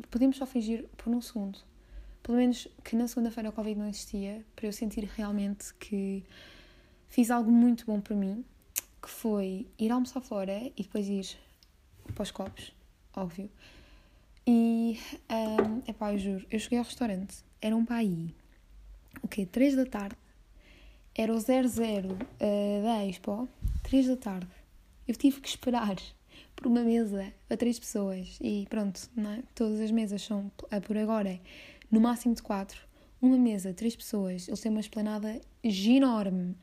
Podemos 0.09 0.37
só 0.37 0.45
fingir 0.47 0.87
por 0.97 1.13
um 1.13 1.21
segundo. 1.21 1.59
Pelo 2.23 2.39
menos 2.39 2.67
que 2.83 2.95
na 2.95 3.07
segunda-feira 3.07 3.49
o 3.49 3.53
Covid 3.53 3.79
não 3.79 3.87
existia, 3.87 4.43
para 4.55 4.65
eu 4.65 4.73
sentir 4.73 5.03
realmente 5.03 5.71
que 5.75 6.23
fiz 7.09 7.29
algo 7.29 7.51
muito 7.51 7.85
bom 7.85 8.01
para 8.01 8.15
mim, 8.15 8.43
que 8.99 9.07
foi 9.07 9.67
ir 9.77 9.91
almoçar 9.91 10.19
fora 10.19 10.63
e 10.75 10.81
depois 10.81 11.07
ir 11.07 11.37
para 12.15 12.23
os 12.23 12.31
copos. 12.31 12.73
óbvio. 13.15 13.47
E, 14.47 14.99
um, 15.29 15.87
epá, 15.87 16.11
eu 16.11 16.17
juro, 16.17 16.47
eu 16.49 16.57
cheguei 16.57 16.79
ao 16.79 16.85
restaurante, 16.85 17.45
era 17.61 17.75
um 17.75 17.85
pai, 17.85 18.33
o 19.21 19.27
quê? 19.27 19.45
3 19.45 19.75
da 19.75 19.85
tarde, 19.85 20.17
era 21.13 21.31
o 21.31 21.39
00 21.39 22.13
uh, 22.13 22.83
da 22.83 23.05
Expo, 23.05 23.47
3 23.83 24.07
da 24.07 24.17
tarde. 24.17 24.54
Eu 25.07 25.15
tive 25.15 25.39
que 25.41 25.47
esperar 25.47 25.95
por 26.55 26.67
uma 26.67 26.81
mesa 26.81 27.31
a 27.49 27.57
três 27.57 27.77
pessoas 27.77 28.37
e 28.41 28.65
pronto, 28.69 28.99
é? 29.17 29.43
todas 29.53 29.79
as 29.79 29.91
mesas 29.91 30.21
são, 30.21 30.51
por 30.85 30.97
agora, 30.97 31.39
no 31.91 31.99
máximo 31.99 32.33
de 32.33 32.41
quatro. 32.41 32.81
Uma 33.21 33.37
mesa, 33.37 33.73
três 33.73 33.95
pessoas, 33.95 34.47
eles 34.47 34.59
têm 34.59 34.71
uma 34.71 34.81
esplanada 34.81 35.41
enorme. 35.63 36.55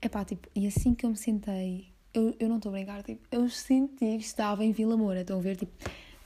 Epá, 0.00 0.24
tipo, 0.24 0.48
e 0.54 0.66
assim 0.66 0.94
que 0.94 1.06
eu 1.06 1.10
me 1.10 1.16
sentei, 1.16 1.88
eu, 2.12 2.34
eu 2.38 2.48
não 2.48 2.56
estou 2.56 2.70
a 2.70 2.72
brincar, 2.72 3.02
tipo, 3.02 3.26
eu 3.30 3.48
senti 3.48 4.18
que 4.18 4.24
estava 4.24 4.64
em 4.64 4.72
Vila 4.72 4.96
Moura, 4.96 5.20
estão 5.20 5.38
a 5.38 5.42
ver, 5.42 5.56
tipo, 5.56 5.72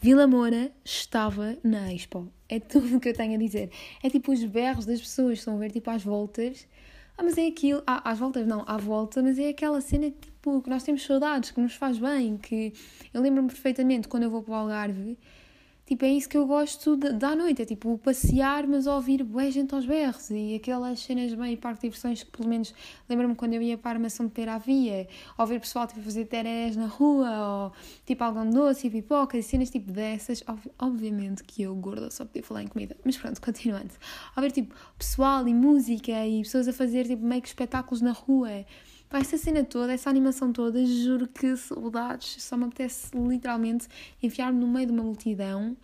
Vila 0.00 0.28
Moura 0.28 0.70
estava 0.84 1.56
na 1.64 1.92
Expo. 1.92 2.30
É 2.48 2.60
tudo 2.60 2.96
o 2.96 3.00
que 3.00 3.08
eu 3.08 3.14
tenho 3.14 3.34
a 3.34 3.38
dizer. 3.38 3.70
É 4.00 4.08
tipo 4.08 4.32
os 4.32 4.44
berros 4.44 4.86
das 4.86 5.00
pessoas, 5.00 5.38
estão 5.38 5.56
a 5.56 5.58
ver, 5.58 5.72
tipo, 5.72 5.90
às 5.90 6.04
voltas. 6.04 6.68
Ah, 7.16 7.24
mas 7.24 7.36
é 7.36 7.48
aquilo, 7.48 7.82
ah, 7.84 8.08
às 8.08 8.16
voltas 8.16 8.46
não, 8.46 8.62
à 8.64 8.76
volta, 8.76 9.20
mas 9.20 9.40
é 9.40 9.48
aquela 9.48 9.80
cena 9.80 10.08
tipo, 10.10 10.37
que 10.62 10.70
nós 10.70 10.82
temos 10.82 11.04
saudades, 11.04 11.50
que 11.50 11.60
nos 11.60 11.74
faz 11.74 11.98
bem, 11.98 12.36
que 12.36 12.72
eu 13.12 13.20
lembro-me 13.20 13.48
perfeitamente 13.48 14.08
quando 14.08 14.22
eu 14.22 14.30
vou 14.30 14.42
para 14.42 14.52
o 14.52 14.54
Algarve, 14.56 15.18
Tipo, 15.88 16.04
é 16.04 16.10
isso 16.10 16.28
que 16.28 16.36
eu 16.36 16.46
gosto 16.46 16.98
de, 16.98 17.14
da 17.14 17.34
noite, 17.34 17.62
é 17.62 17.64
tipo 17.64 17.96
passear, 17.96 18.66
mas 18.66 18.86
ouvir 18.86 19.24
bué 19.24 19.50
gente 19.50 19.74
aos 19.74 19.86
berros 19.86 20.28
e 20.28 20.54
aquelas 20.54 21.00
cenas 21.00 21.32
bem 21.32 21.56
parque 21.56 21.80
de 21.80 21.88
diversões 21.88 22.22
que 22.22 22.30
pelo 22.30 22.46
menos 22.46 22.74
lembro-me 23.08 23.34
quando 23.34 23.54
eu 23.54 23.62
ia 23.62 23.78
para 23.78 23.92
a 23.92 23.94
armação 23.94 24.26
de 24.26 24.32
pera 24.32 24.56
havia, 24.56 25.08
ouvir 25.38 25.58
pessoal 25.58 25.86
tipo, 25.86 26.02
fazer 26.02 26.26
terés 26.26 26.76
na 26.76 26.84
rua, 26.84 27.30
ou 27.30 27.72
tipo 28.04 28.22
algodão 28.22 28.50
doce 28.50 28.88
e 28.88 28.90
pipocas 28.90 29.46
e 29.46 29.48
cenas 29.48 29.70
tipo 29.70 29.90
dessas. 29.90 30.44
Ob 30.46 30.60
obviamente 30.78 31.42
que 31.42 31.62
eu, 31.62 31.74
gorda, 31.74 32.10
só 32.10 32.26
podia 32.26 32.42
falar 32.42 32.64
em 32.64 32.66
comida, 32.66 32.94
mas 33.02 33.16
pronto, 33.16 33.40
continuando. 33.40 33.94
Ouvir 34.36 34.52
tipo 34.52 34.74
pessoal 34.98 35.48
e 35.48 35.54
música 35.54 36.26
e 36.26 36.42
pessoas 36.42 36.68
a 36.68 36.72
fazer 36.74 37.06
tipo 37.06 37.24
meio 37.24 37.40
que 37.40 37.48
espetáculos 37.48 38.02
na 38.02 38.12
rua. 38.12 38.66
Pá, 39.08 39.18
essa 39.20 39.38
cena 39.38 39.64
toda, 39.64 39.92
essa 39.92 40.10
animação 40.10 40.52
toda, 40.52 40.84
juro 40.84 41.26
que 41.26 41.56
saudades, 41.56 42.42
só 42.42 42.58
me 42.58 42.64
apetece 42.64 43.16
literalmente 43.16 43.88
enfiar-me 44.22 44.60
no 44.60 44.68
meio 44.68 44.86
de 44.86 44.92
uma 44.92 45.02
multidão. 45.02 45.74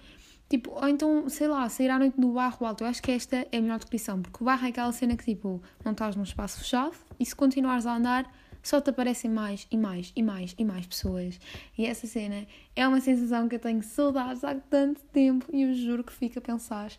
Tipo, 0.47 0.73
ou 0.73 0.87
então, 0.87 1.27
sei 1.31 1.49
lá, 1.49 1.67
sair 1.71 1.89
à 1.89 1.99
noite 1.99 2.21
no 2.21 2.35
barro 2.35 2.67
alto. 2.67 2.85
Eu 2.85 2.89
acho 2.89 3.03
que 3.03 3.11
esta 3.11 3.47
é 3.51 3.57
a 3.57 3.63
melhor 3.63 3.79
descrição, 3.79 4.21
porque 4.21 4.43
o 4.43 4.45
barro 4.45 4.67
é 4.67 4.69
aquela 4.69 4.93
cena 4.93 5.17
que, 5.17 5.25
tipo, 5.25 5.63
não 5.83 5.93
estás 5.93 6.15
num 6.17 6.23
espaço 6.23 6.59
fechado 6.59 6.95
e 7.19 7.25
se 7.25 7.35
continuares 7.35 7.87
a 7.87 7.97
andar, 7.97 8.31
só 8.63 8.79
te 8.79 8.91
aparecem 8.91 9.31
mais 9.31 9.67
e 9.71 9.77
mais 9.79 10.13
e 10.15 10.23
mais 10.23 10.55
e 10.59 10.65
mais 10.65 10.87
pessoas. 10.87 11.41
E 11.79 11.87
essa 11.87 12.07
cena 12.07 12.47
é 12.77 12.87
uma 12.87 13.01
sensação 13.01 13.49
que 13.49 13.55
eu 13.55 13.59
tenho 13.59 13.83
saudades 13.83 14.45
há 14.45 14.55
tanto 14.55 15.01
tempo 15.13 15.47
e 15.51 15.63
eu 15.63 15.75
juro 15.75 16.05
que 16.05 16.13
fico 16.13 16.39
a 16.39 16.43
pensar 16.43 16.93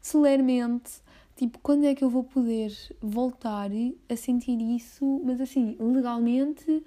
solenemente 0.00 1.02
Tipo, 1.36 1.58
quando 1.60 1.84
é 1.86 1.94
que 1.94 2.04
eu 2.04 2.10
vou 2.10 2.24
poder 2.24 2.72
voltar 3.00 3.70
a 4.08 4.16
sentir 4.16 4.60
isso, 4.60 5.20
mas 5.24 5.40
assim, 5.40 5.76
legalmente 5.80 6.82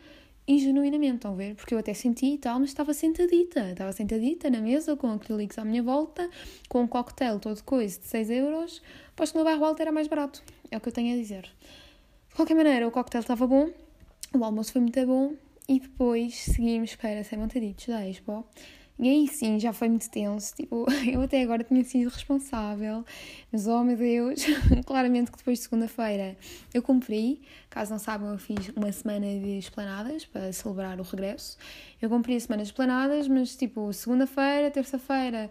e 0.47 0.59
genuinamente, 0.59 1.15
estão 1.15 1.33
a 1.33 1.35
ver? 1.35 1.55
Porque 1.55 1.73
eu 1.73 1.79
até 1.79 1.93
senti 1.93 2.35
e 2.35 2.37
tal, 2.37 2.59
mas 2.59 2.69
estava 2.69 2.93
sentadita. 2.93 3.71
Estava 3.71 3.91
sentadita 3.91 4.47
na 4.49 4.61
mesa, 4.61 4.95
com 4.95 5.09
acrílicos 5.11 5.57
à 5.57 5.65
minha 5.65 5.81
volta, 5.81 6.29
com 6.69 6.83
um 6.83 6.87
cocktail 6.87 7.39
todo 7.39 7.61
coisa 7.63 7.99
de 7.99 8.05
6 8.05 8.29
euros. 8.29 8.81
Pois 9.15 9.31
que 9.31 9.37
no 9.37 9.43
bairro 9.43 9.65
alto 9.65 9.81
era 9.81 9.91
mais 9.91 10.07
barato. 10.07 10.43
É 10.69 10.77
o 10.77 10.81
que 10.81 10.89
eu 10.89 10.93
tenho 10.93 11.15
a 11.15 11.17
dizer. 11.17 11.49
De 12.29 12.35
qualquer 12.35 12.53
maneira, 12.53 12.87
o 12.87 12.91
cocktail 12.91 13.21
estava 13.21 13.47
bom, 13.47 13.69
o 14.33 14.43
almoço 14.43 14.71
foi 14.71 14.81
muito 14.81 15.03
bom 15.07 15.33
e 15.67 15.79
depois 15.79 16.35
seguimos 16.35 16.95
para 16.95 17.23
ser 17.23 17.37
montaditos 17.37 17.87
da 17.87 18.07
Expo. 18.07 18.45
E 18.97 19.09
aí 19.09 19.27
sim, 19.27 19.59
já 19.59 19.73
foi 19.73 19.89
muito 19.89 20.09
tenso. 20.09 20.55
Tipo, 20.55 20.85
eu 21.11 21.21
até 21.21 21.41
agora 21.41 21.63
tinha 21.63 21.83
sido 21.83 22.09
responsável, 22.09 23.03
mas 23.51 23.67
oh 23.67 23.83
meu 23.83 23.97
Deus, 23.97 24.45
claramente 24.85 25.31
que 25.31 25.37
depois 25.37 25.57
de 25.59 25.63
segunda-feira 25.65 26.37
eu 26.73 26.81
cumpri. 26.81 27.41
Caso 27.69 27.91
não 27.91 27.99
saibam, 27.99 28.31
eu 28.31 28.37
fiz 28.37 28.69
uma 28.75 28.91
semana 28.91 29.25
de 29.25 29.57
esplanadas 29.57 30.25
para 30.25 30.51
celebrar 30.53 30.99
o 30.99 31.03
regresso. 31.03 31.57
Eu 32.01 32.09
cumpri 32.09 32.35
a 32.35 32.39
semana 32.39 32.63
de 32.63 32.69
esplanadas, 32.69 33.27
mas 33.27 33.55
tipo, 33.55 33.91
segunda-feira, 33.91 34.71
terça-feira 34.71 35.49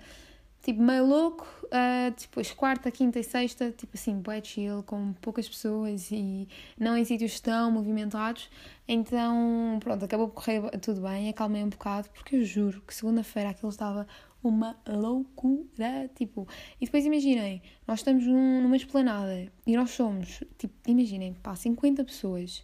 tipo, 0.65 0.83
meio 0.83 1.07
louco. 1.07 1.47
Uh, 1.67 2.15
depois, 2.19 2.53
quarta, 2.53 2.91
quinta 2.91 3.19
e 3.19 3.25
sexta, 3.25 3.71
tipo 3.71 3.93
assim, 3.95 4.19
bué 4.19 4.43
chill, 4.43 4.83
com 4.85 5.13
poucas 5.15 5.49
pessoas 5.49 6.11
e 6.11 6.49
não 6.79 6.97
em 6.97 7.05
sítios 7.05 7.39
tão 7.41 7.71
movimentados. 7.71 8.51
Então, 8.89 9.79
pronto, 9.81 10.05
acabou 10.05 10.29
por 10.29 10.43
correr 10.43 10.79
tudo 10.79 11.03
bem, 11.03 11.29
acalmei 11.29 11.63
um 11.63 11.69
bocado, 11.69 12.09
porque 12.11 12.37
eu 12.37 12.45
juro 12.45 12.81
que 12.87 12.95
segunda-feira 12.95 13.51
aquilo 13.51 13.71
estava 13.71 14.07
uma 14.43 14.77
loucura, 14.87 16.11
tipo. 16.15 16.49
E 16.81 16.87
depois 16.87 17.05
imaginem, 17.05 17.63
nós 17.87 18.01
estamos 18.01 18.25
num, 18.27 18.63
numa 18.63 18.77
esplanada 18.77 19.53
e 19.67 19.77
nós 19.77 19.91
somos, 19.91 20.43
tipo, 20.59 20.75
imaginem, 20.87 21.35
pá, 21.35 21.55
50 21.55 22.05
pessoas 22.05 22.63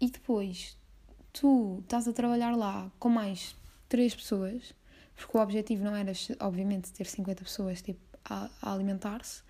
e 0.00 0.10
depois 0.10 0.76
tu 1.32 1.80
estás 1.82 2.08
a 2.08 2.12
trabalhar 2.12 2.56
lá 2.56 2.90
com 2.98 3.08
mais 3.08 3.56
3 3.88 4.14
pessoas 4.14 4.74
porque 5.16 5.36
o 5.36 5.40
objetivo 5.40 5.84
não 5.84 5.94
era, 5.94 6.12
obviamente, 6.40 6.92
ter 6.92 7.06
50 7.06 7.44
pessoas 7.44 7.82
tipo, 7.82 8.00
a, 8.24 8.48
a 8.62 8.72
alimentar-se. 8.72 9.42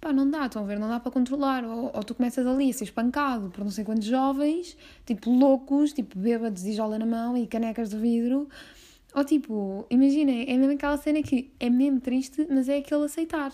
Pá, 0.00 0.12
não 0.12 0.28
dá, 0.28 0.46
estão 0.46 0.64
a 0.64 0.66
ver, 0.66 0.78
não 0.78 0.88
dá 0.88 0.98
para 0.98 1.12
controlar. 1.12 1.64
Ou, 1.64 1.92
ou, 1.94 2.02
tu 2.02 2.14
começas 2.14 2.44
ali 2.46 2.70
a 2.70 2.72
ser 2.72 2.84
espancado 2.84 3.50
por 3.50 3.62
não 3.62 3.70
sei 3.70 3.84
quantos 3.84 4.04
jovens, 4.06 4.76
tipo 5.06 5.30
loucos, 5.30 5.92
tipo 5.92 6.18
bêbados 6.18 6.64
e 6.64 6.72
jola 6.72 6.98
na 6.98 7.06
mão 7.06 7.36
e 7.36 7.46
canecas 7.46 7.90
de 7.90 7.96
vidro. 7.96 8.48
Ou 9.14 9.24
tipo, 9.24 9.86
imaginem, 9.90 10.46
é 10.48 10.56
mesmo 10.56 10.72
aquela 10.74 10.96
cena 10.96 11.22
que 11.22 11.52
é 11.60 11.68
mesmo 11.68 12.00
triste, 12.00 12.46
mas 12.50 12.68
é 12.68 12.78
aquele 12.78 13.04
aceitar. 13.04 13.52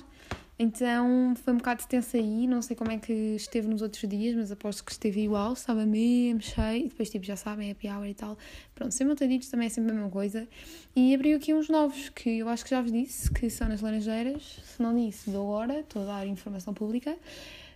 Então 0.60 1.34
foi 1.36 1.52
um 1.54 1.58
bocado 1.58 1.82
de 1.82 1.86
tenso 1.86 2.16
aí, 2.16 2.46
não 2.48 2.60
sei 2.60 2.74
como 2.74 2.90
é 2.90 2.98
que 2.98 3.12
esteve 3.12 3.68
nos 3.68 3.80
outros 3.80 4.08
dias, 4.08 4.34
mas 4.34 4.50
aposto 4.50 4.84
que 4.84 4.90
esteve 4.90 5.20
igual, 5.22 5.52
estava 5.52 5.86
mesmo 5.86 6.40
cheio, 6.40 6.86
e 6.86 6.88
depois 6.88 7.08
tipo, 7.08 7.24
já 7.24 7.36
sabem, 7.36 7.70
happy 7.70 7.88
hour 7.88 8.06
e 8.06 8.14
tal. 8.14 8.36
Pronto, 8.74 8.92
sem 8.92 9.06
montaditos 9.06 9.48
também 9.48 9.66
é 9.66 9.68
sempre 9.68 9.92
a 9.92 9.94
mesma 9.94 10.10
coisa. 10.10 10.48
E 10.96 11.14
abriu 11.14 11.36
aqui 11.36 11.54
uns 11.54 11.68
novos, 11.68 12.08
que 12.08 12.38
eu 12.38 12.48
acho 12.48 12.64
que 12.64 12.70
já 12.70 12.82
vos 12.82 12.90
disse, 12.90 13.30
que 13.30 13.48
são 13.48 13.68
nas 13.68 13.80
Laranjeiras, 13.80 14.60
se 14.64 14.82
não 14.82 14.96
disse, 14.96 15.30
dou 15.30 15.46
hora, 15.46 15.78
estou 15.78 16.02
a 16.02 16.06
dar 16.06 16.26
informação 16.26 16.74
pública. 16.74 17.16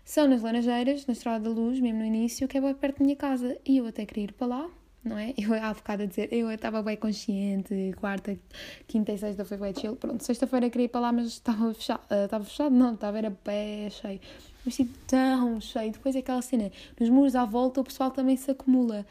São 0.05 0.27
nas 0.27 0.43
Laranjeiras, 0.43 1.07
na 1.07 1.13
Estrada 1.13 1.45
da 1.45 1.51
Luz, 1.51 1.79
mesmo 1.79 2.01
no 2.01 2.05
início, 2.05 2.49
que 2.49 2.59
é 2.59 2.61
bem 2.61 2.75
perto 2.75 2.99
da 2.99 3.05
minha 3.05 3.17
casa, 3.17 3.57
e 3.65 3.77
eu 3.77 3.87
até 3.87 4.05
queria 4.05 4.25
ir 4.25 4.33
para 4.33 4.49
lá, 4.49 4.71
não 5.05 5.19
é? 5.19 5.35
Eu 5.37 5.53
há 5.55 5.75
bocado 5.75 6.05
a 6.05 6.07
dizer, 6.07 6.33
eu 6.33 6.51
estava 6.51 6.83
bem 6.83 6.97
consciente, 6.97 7.93
quarta, 7.99 8.39
quinta 8.87 9.13
e 9.13 9.19
sexta 9.19 9.45
foi 9.45 9.57
bem 9.57 9.75
chill. 9.75 9.97
Pronto, 9.97 10.23
sexta-feira 10.23 10.71
queria 10.71 10.85
ir 10.85 10.89
para 10.89 11.01
lá, 11.01 11.13
mas 11.13 11.27
estava 11.27 11.75
fechado, 11.75 12.03
uh, 12.11 12.25
estava 12.25 12.45
fechado, 12.45 12.75
não, 12.75 12.95
estava 12.95 13.19
era 13.19 13.31
pé 13.31 13.89
cheio. 13.91 14.21
Mas 14.65 14.77
tipo, 14.77 14.97
tão 15.07 15.61
cheio. 15.61 15.93
Depois 15.93 16.15
é 16.15 16.21
aquela 16.21 16.43
cena, 16.43 16.71
nos 16.99 17.09
muros 17.09 17.35
à 17.35 17.45
volta 17.45 17.81
o 17.81 17.85
pessoal 17.85 18.11
também 18.11 18.37
se 18.37 18.51
acumula. 18.51 19.05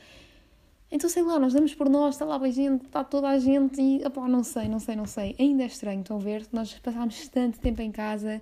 Então 0.89 1.09
sei 1.09 1.23
lá, 1.23 1.39
nós 1.39 1.53
damos 1.53 1.73
por 1.73 1.89
nós, 1.89 2.15
está 2.15 2.25
lá 2.25 2.37
bem 2.37 2.51
gente, 2.51 2.85
está 2.85 3.03
toda 3.03 3.29
a 3.29 3.39
gente 3.39 3.81
e, 3.81 4.05
opá, 4.05 4.27
não 4.27 4.43
sei, 4.43 4.67
não 4.67 4.79
sei, 4.79 4.95
não 4.95 5.05
sei. 5.05 5.35
Ainda 5.39 5.63
é 5.63 5.65
estranho, 5.65 6.01
estão 6.01 6.17
a 6.17 6.19
ver? 6.19 6.45
Nós 6.51 6.73
passámos 6.79 7.27
tanto 7.29 7.59
tempo 7.59 7.81
em 7.81 7.91
casa 7.91 8.41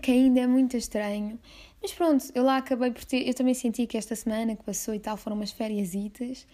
que 0.00 0.10
ainda 0.10 0.40
é 0.40 0.46
muito 0.46 0.76
estranho. 0.76 1.38
Mas 1.84 1.92
pronto, 1.92 2.24
eu 2.34 2.42
lá 2.42 2.56
acabei 2.56 2.90
por 2.90 3.04
ter. 3.04 3.28
Eu 3.28 3.34
também 3.34 3.52
senti 3.52 3.86
que 3.86 3.98
esta 3.98 4.16
semana 4.16 4.56
que 4.56 4.64
passou 4.64 4.94
e 4.94 4.98
tal 4.98 5.18
foram 5.18 5.36
umas 5.36 5.50
férias. 5.50 5.90
Tipo, 5.90 6.46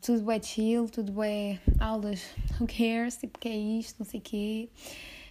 tudo 0.00 0.30
é 0.30 0.40
chill, 0.40 0.88
tudo 0.88 1.24
é 1.24 1.58
aulas, 1.80 2.22
who 2.60 2.68
cares? 2.68 3.16
Tipo, 3.16 3.36
que 3.36 3.48
é 3.48 3.56
isto, 3.56 3.98
não 3.98 4.06
sei 4.06 4.20
o 4.20 4.22
quê. 4.22 4.68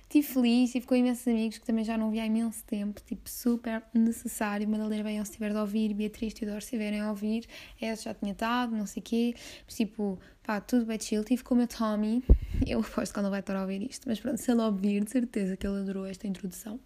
Estive 0.04 0.28
feliz, 0.28 0.64
estive 0.66 0.86
com 0.86 0.94
imensos 0.94 1.26
amigos 1.26 1.58
que 1.58 1.66
também 1.66 1.86
já 1.86 1.98
não 1.98 2.12
vi 2.12 2.20
há 2.20 2.26
imenso 2.26 2.62
tempo, 2.66 3.00
tipo, 3.06 3.30
super 3.30 3.82
necessário. 3.94 4.68
Madalena 4.68 5.04
bem, 5.04 5.16
se 5.24 5.32
estiver 5.32 5.56
a 5.56 5.62
ouvir, 5.62 5.94
Beatriz 5.94 6.34
Teodoro, 6.34 6.60
se 6.60 6.66
estiverem 6.66 7.00
a 7.00 7.10
ouvir, 7.10 7.46
essa 7.80 8.10
já 8.10 8.14
tinha 8.14 8.34
estado, 8.34 8.76
não 8.76 8.86
sei 8.86 9.00
o 9.00 9.04
quê. 9.04 9.36
Mas, 9.66 9.74
tipo, 9.74 10.20
pá, 10.44 10.60
tudo 10.60 10.86
bem 10.86 11.00
chill. 11.00 11.22
Estive 11.22 11.46
com 11.46 11.54
o 11.54 11.58
meu 11.60 11.68
Tommy, 11.68 12.22
eu 12.68 12.82
aposto 12.84 13.14
que 13.14 13.20
ele 13.20 13.24
não 13.24 13.32
vai 13.32 13.40
estar 13.40 13.56
a 13.56 13.62
ouvir 13.62 13.90
isto, 13.90 14.06
mas 14.06 14.20
pronto, 14.20 14.36
se 14.36 14.52
ele 14.52 14.62
ouvir, 14.62 15.02
de 15.02 15.12
certeza 15.12 15.56
que 15.56 15.66
ele 15.66 15.80
adorou 15.80 16.06
esta 16.06 16.28
introdução. 16.28 16.78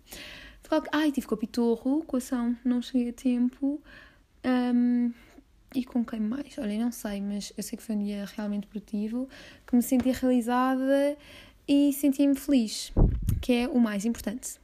Ai, 0.91 1.11
tive 1.11 1.27
com 1.27 1.35
a 1.35 1.37
Pitorro, 1.37 2.03
com 2.03 2.15
a 2.15 2.19
ação, 2.19 2.57
não 2.63 2.81
cheguei 2.81 3.09
a 3.09 3.13
tempo. 3.13 3.81
Um, 4.43 5.11
e 5.75 5.83
com 5.83 6.03
quem 6.05 6.19
mais? 6.19 6.57
Olha, 6.57 6.77
não 6.77 6.91
sei, 6.91 7.21
mas 7.21 7.51
eu 7.57 7.63
sei 7.63 7.77
que 7.77 7.83
foi 7.83 7.95
um 7.95 8.03
dia 8.03 8.25
realmente 8.35 8.67
produtivo, 8.67 9.27
que 9.65 9.75
me 9.75 9.81
senti 9.81 10.11
realizada 10.11 11.17
e 11.67 11.91
senti-me 11.93 12.35
feliz, 12.35 12.91
que 13.41 13.53
é 13.53 13.67
o 13.67 13.79
mais 13.79 14.05
importante. 14.05 14.59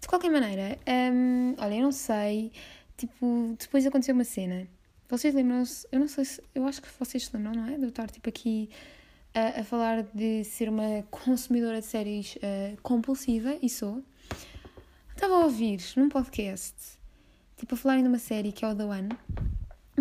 De 0.00 0.08
qualquer 0.08 0.30
maneira, 0.30 0.78
um, 1.12 1.54
olha, 1.58 1.74
eu 1.74 1.82
não 1.82 1.92
sei, 1.92 2.50
tipo, 2.96 3.54
depois 3.58 3.86
aconteceu 3.86 4.14
uma 4.14 4.24
cena. 4.24 4.66
Vocês 5.08 5.34
lembram-se, 5.34 5.86
eu 5.90 6.00
não 6.00 6.08
sei 6.08 6.24
se, 6.24 6.42
eu 6.54 6.66
acho 6.66 6.80
que 6.80 6.88
vocês 6.98 7.26
se 7.26 7.36
lembram, 7.36 7.52
não 7.54 7.66
é? 7.66 7.76
De 7.76 7.82
eu 7.82 7.88
estar, 7.88 8.08
tipo, 8.08 8.28
aqui 8.28 8.70
a, 9.34 9.60
a 9.60 9.64
falar 9.64 10.02
de 10.14 10.44
ser 10.44 10.68
uma 10.68 11.02
consumidora 11.10 11.80
de 11.80 11.86
séries 11.86 12.36
uh, 12.36 12.80
compulsiva, 12.82 13.56
e 13.60 13.68
sou. 13.68 14.02
Estava 15.20 15.34
a 15.34 15.44
ouvir 15.44 15.82
num 15.96 16.08
podcast, 16.08 16.74
tipo 17.58 17.74
a 17.74 17.76
falarem 17.76 18.02
de 18.02 18.08
uma 18.08 18.18
série 18.18 18.52
que 18.52 18.64
é 18.64 18.68
o 18.68 18.74
The 18.74 18.84
One, 18.84 19.10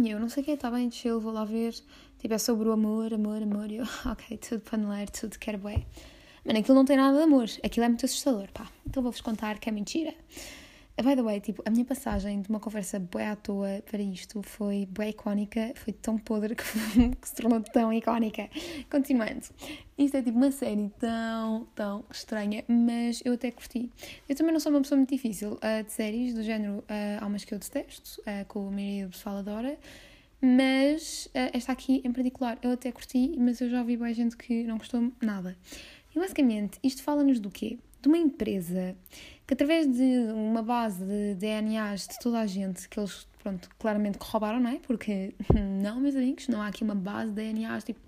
E 0.02 0.12
eu 0.12 0.18
não 0.18 0.30
sei 0.30 0.42
o 0.42 0.46
que, 0.46 0.52
está 0.52 0.72
bem, 0.72 0.90
chill, 0.90 1.20
vou 1.20 1.34
lá 1.34 1.44
ver. 1.44 1.76
Tipo, 2.20 2.36
é 2.36 2.38
sobre 2.38 2.70
o 2.70 2.72
amor, 2.72 3.14
amor, 3.14 3.44
amor. 3.44 3.70
E 3.70 3.76
eu, 3.76 3.86
ok, 4.10 4.38
tudo 4.38 4.62
paneleiro, 4.62 5.12
tudo 5.12 5.38
quero 5.38 5.58
bem. 5.58 5.86
Mano, 6.46 6.60
aquilo 6.60 6.74
não 6.74 6.86
tem 6.86 6.96
nada 6.96 7.18
de 7.18 7.24
amor. 7.24 7.50
Aquilo 7.62 7.86
é 7.86 7.90
muito 7.90 8.06
assustador, 8.06 8.48
pá. 8.54 8.72
Então 8.88 9.04
vou-vos 9.04 9.20
contar 9.20 9.60
que 9.60 9.68
é 9.68 9.74
mentira. 9.74 10.14
By 11.02 11.16
the 11.16 11.22
way, 11.22 11.40
tipo, 11.40 11.64
a 11.66 11.70
minha 11.70 11.86
passagem 11.86 12.42
de 12.42 12.50
uma 12.50 12.60
conversa 12.60 13.00
bué 13.00 13.30
à 13.30 13.36
toa 13.36 13.82
para 13.90 14.02
isto 14.02 14.44
foi 14.44 14.86
bué 14.86 15.10
icónica, 15.10 15.72
foi 15.76 15.94
tão 15.94 16.18
podre 16.18 16.56
que, 16.56 16.64
que 17.16 17.30
se 17.30 17.36
tornou 17.36 17.62
tão 17.62 17.94
icónica. 17.94 18.50
Continuando. 18.92 19.46
Isto 19.98 20.18
é 20.18 20.22
tipo 20.22 20.38
uma 20.38 20.52
série 20.52 20.90
tão, 21.00 21.66
tão 21.74 22.04
estranha, 22.12 22.66
mas 22.68 23.22
eu 23.24 23.34
até 23.34 23.50
curti. 23.50 23.90
Eu 24.28 24.36
também 24.36 24.52
não 24.52 24.60
sou 24.60 24.74
uma 24.74 24.82
pessoa 24.82 24.98
muito 24.98 25.10
difícil 25.10 25.54
uh, 25.54 25.84
de 25.86 25.92
séries, 25.92 26.34
do 26.34 26.44
género, 26.44 26.80
uh, 26.80 26.84
há 27.22 27.26
umas 27.26 27.46
que 27.46 27.54
eu 27.54 27.60
detesto, 27.60 28.22
uh, 28.22 28.46
com 28.50 28.68
a 28.68 28.72
maioria 28.72 29.06
do 29.06 29.12
pessoal 29.12 29.38
adora, 29.38 29.78
mas 30.42 31.28
uh, 31.28 31.52
esta 31.54 31.72
aqui 31.72 32.02
em 32.04 32.12
particular 32.12 32.58
eu 32.62 32.72
até 32.72 32.92
curti, 32.92 33.36
mas 33.38 33.62
eu 33.62 33.70
já 33.70 33.80
ouvi 33.80 33.96
boa 33.96 34.14
gente 34.14 34.36
que 34.36 34.64
não 34.64 34.78
gostou 34.78 35.14
nada. 35.22 35.58
E 36.14 36.20
basicamente, 36.20 36.78
isto 36.84 37.04
fala-nos 37.04 37.40
do 37.40 37.50
quê? 37.50 37.78
De 38.02 38.10
uma 38.10 38.18
empresa 38.18 38.98
que 39.50 39.56
através 39.56 39.92
de 39.92 40.32
uma 40.32 40.62
base 40.62 41.04
de 41.04 41.34
DNAs 41.34 42.08
de 42.08 42.20
toda 42.20 42.40
a 42.40 42.46
gente, 42.46 42.88
que 42.88 43.00
eles, 43.00 43.28
pronto, 43.42 43.68
claramente 43.80 44.20
roubaram, 44.22 44.60
não 44.60 44.70
é? 44.70 44.76
Porque, 44.78 45.34
não, 45.82 46.00
meus 46.00 46.16
amigos, 46.16 46.48
não 46.48 46.62
há 46.62 46.68
aqui 46.68 46.84
uma 46.84 46.94
base 46.94 47.32
de 47.32 47.52
DNAs, 47.52 47.84
tipo, 47.84 48.00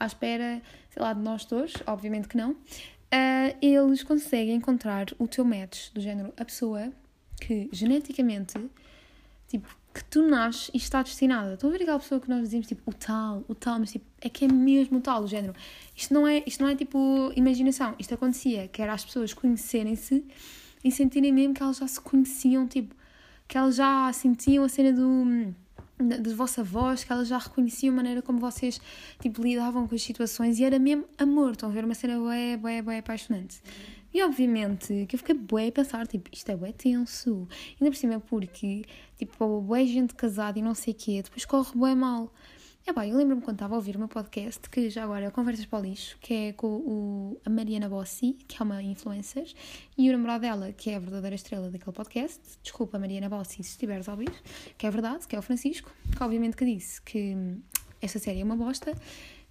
à 0.00 0.06
espera, 0.06 0.62
sei 0.88 1.02
lá, 1.02 1.12
de 1.12 1.20
nós 1.20 1.44
todos, 1.44 1.74
obviamente 1.86 2.28
que 2.28 2.38
não. 2.38 2.52
Uh, 2.52 3.52
eles 3.60 4.02
conseguem 4.02 4.54
encontrar 4.54 5.08
o 5.18 5.28
teu 5.28 5.44
match, 5.44 5.92
do 5.92 6.00
género, 6.00 6.32
a 6.34 6.46
pessoa 6.46 6.90
que 7.42 7.68
geneticamente, 7.70 8.54
tipo, 9.48 9.68
que 9.92 10.02
tu 10.02 10.26
nasces 10.26 10.70
e 10.72 10.78
está 10.78 11.02
destinada. 11.02 11.52
Estão 11.52 11.68
a 11.68 11.72
ver 11.74 11.82
aquela 11.82 11.98
pessoa 11.98 12.18
que 12.18 12.28
nós 12.30 12.40
dizemos, 12.40 12.66
tipo, 12.66 12.90
o 12.90 12.94
tal, 12.94 13.44
o 13.46 13.54
tal, 13.54 13.80
mas 13.80 13.92
tipo, 13.92 14.06
é 14.22 14.30
que 14.30 14.46
é 14.46 14.48
mesmo 14.48 14.96
o 14.96 15.00
tal, 15.02 15.20
do 15.20 15.28
género. 15.28 15.54
Isto 15.94 16.14
não 16.14 16.26
é, 16.26 16.42
isto 16.46 16.62
não 16.62 16.70
é 16.70 16.74
tipo 16.74 17.30
imaginação, 17.36 17.94
isto 17.98 18.14
acontecia, 18.14 18.66
que 18.66 18.80
era 18.80 18.94
as 18.94 19.04
pessoas 19.04 19.34
conhecerem-se 19.34 20.24
e 20.86 20.92
sentirem 20.92 21.32
mesmo 21.32 21.52
que 21.52 21.60
elas 21.60 21.78
já 21.78 21.88
se 21.88 22.00
conheciam, 22.00 22.64
tipo, 22.68 22.94
que 23.48 23.58
elas 23.58 23.74
já 23.74 24.12
sentiam 24.12 24.62
a 24.64 24.68
cena 24.68 24.92
do 24.92 25.52
da, 25.98 26.32
vossa 26.32 26.62
voz, 26.62 27.02
que 27.02 27.12
elas 27.12 27.26
já 27.26 27.38
reconheciam 27.38 27.92
a 27.92 27.96
maneira 27.96 28.22
como 28.22 28.38
vocês, 28.38 28.80
tipo, 29.18 29.42
lidavam 29.42 29.88
com 29.88 29.96
as 29.96 30.02
situações 30.02 30.60
e 30.60 30.64
era 30.64 30.78
mesmo 30.78 31.04
amor, 31.18 31.52
estão 31.52 31.68
a 31.68 31.72
ver 31.72 31.84
uma 31.84 31.94
cena 31.94 32.20
bué, 32.20 32.56
bué, 32.56 32.82
bué 32.82 32.98
apaixonante. 32.98 33.60
E 34.14 34.22
obviamente 34.22 35.06
que 35.08 35.16
eu 35.16 35.18
fiquei 35.18 35.34
bué 35.34 35.66
a 35.66 35.72
pensar, 35.72 36.06
tipo, 36.06 36.30
isto 36.32 36.48
é 36.50 36.56
bué 36.56 36.70
tenso. 36.70 37.48
Ainda 37.80 37.90
por 37.90 37.96
cima 37.96 38.20
porque, 38.20 38.84
tipo, 39.18 39.60
bué 39.62 39.84
gente 39.86 40.14
casada 40.14 40.56
e 40.56 40.62
não 40.62 40.74
sei 40.74 40.92
o 40.92 40.96
quê, 40.96 41.20
depois 41.20 41.44
corre 41.44 41.72
bué 41.74 41.96
mal. 41.96 42.32
É 42.88 42.92
bem, 42.92 43.10
eu 43.10 43.16
lembro-me 43.16 43.42
quando 43.42 43.56
estava 43.56 43.74
a 43.74 43.78
ouvir 43.78 43.96
o 43.96 43.98
meu 43.98 44.06
podcast, 44.06 44.70
que 44.70 44.88
já 44.88 45.02
agora 45.02 45.24
é 45.24 45.30
Conversas 45.32 45.66
para 45.66 45.80
o 45.80 45.82
Lixo, 45.82 46.16
que 46.20 46.32
é 46.32 46.52
com 46.52 46.68
o, 46.68 47.40
a 47.44 47.50
Mariana 47.50 47.88
Bossi, 47.88 48.38
que 48.46 48.62
é 48.62 48.64
uma 48.64 48.80
influencer, 48.80 49.52
e 49.98 50.08
o 50.08 50.12
namorado 50.12 50.42
dela, 50.42 50.72
que 50.72 50.90
é 50.90 50.94
a 50.94 51.00
verdadeira 51.00 51.34
estrela 51.34 51.68
daquele 51.68 51.90
podcast. 51.90 52.40
Desculpa, 52.62 52.96
Mariana 52.96 53.28
Bossi, 53.28 53.54
se 53.54 53.70
estiveres 53.70 54.08
a 54.08 54.12
ouvir, 54.12 54.32
que 54.78 54.86
é 54.86 54.90
verdade, 54.92 55.26
que 55.26 55.34
é 55.34 55.38
o 55.40 55.42
Francisco, 55.42 55.90
que 56.16 56.22
obviamente 56.22 56.56
que 56.56 56.64
disse 56.64 57.02
que 57.02 57.36
esta 58.00 58.20
série 58.20 58.40
é 58.40 58.44
uma 58.44 58.54
bosta. 58.54 58.92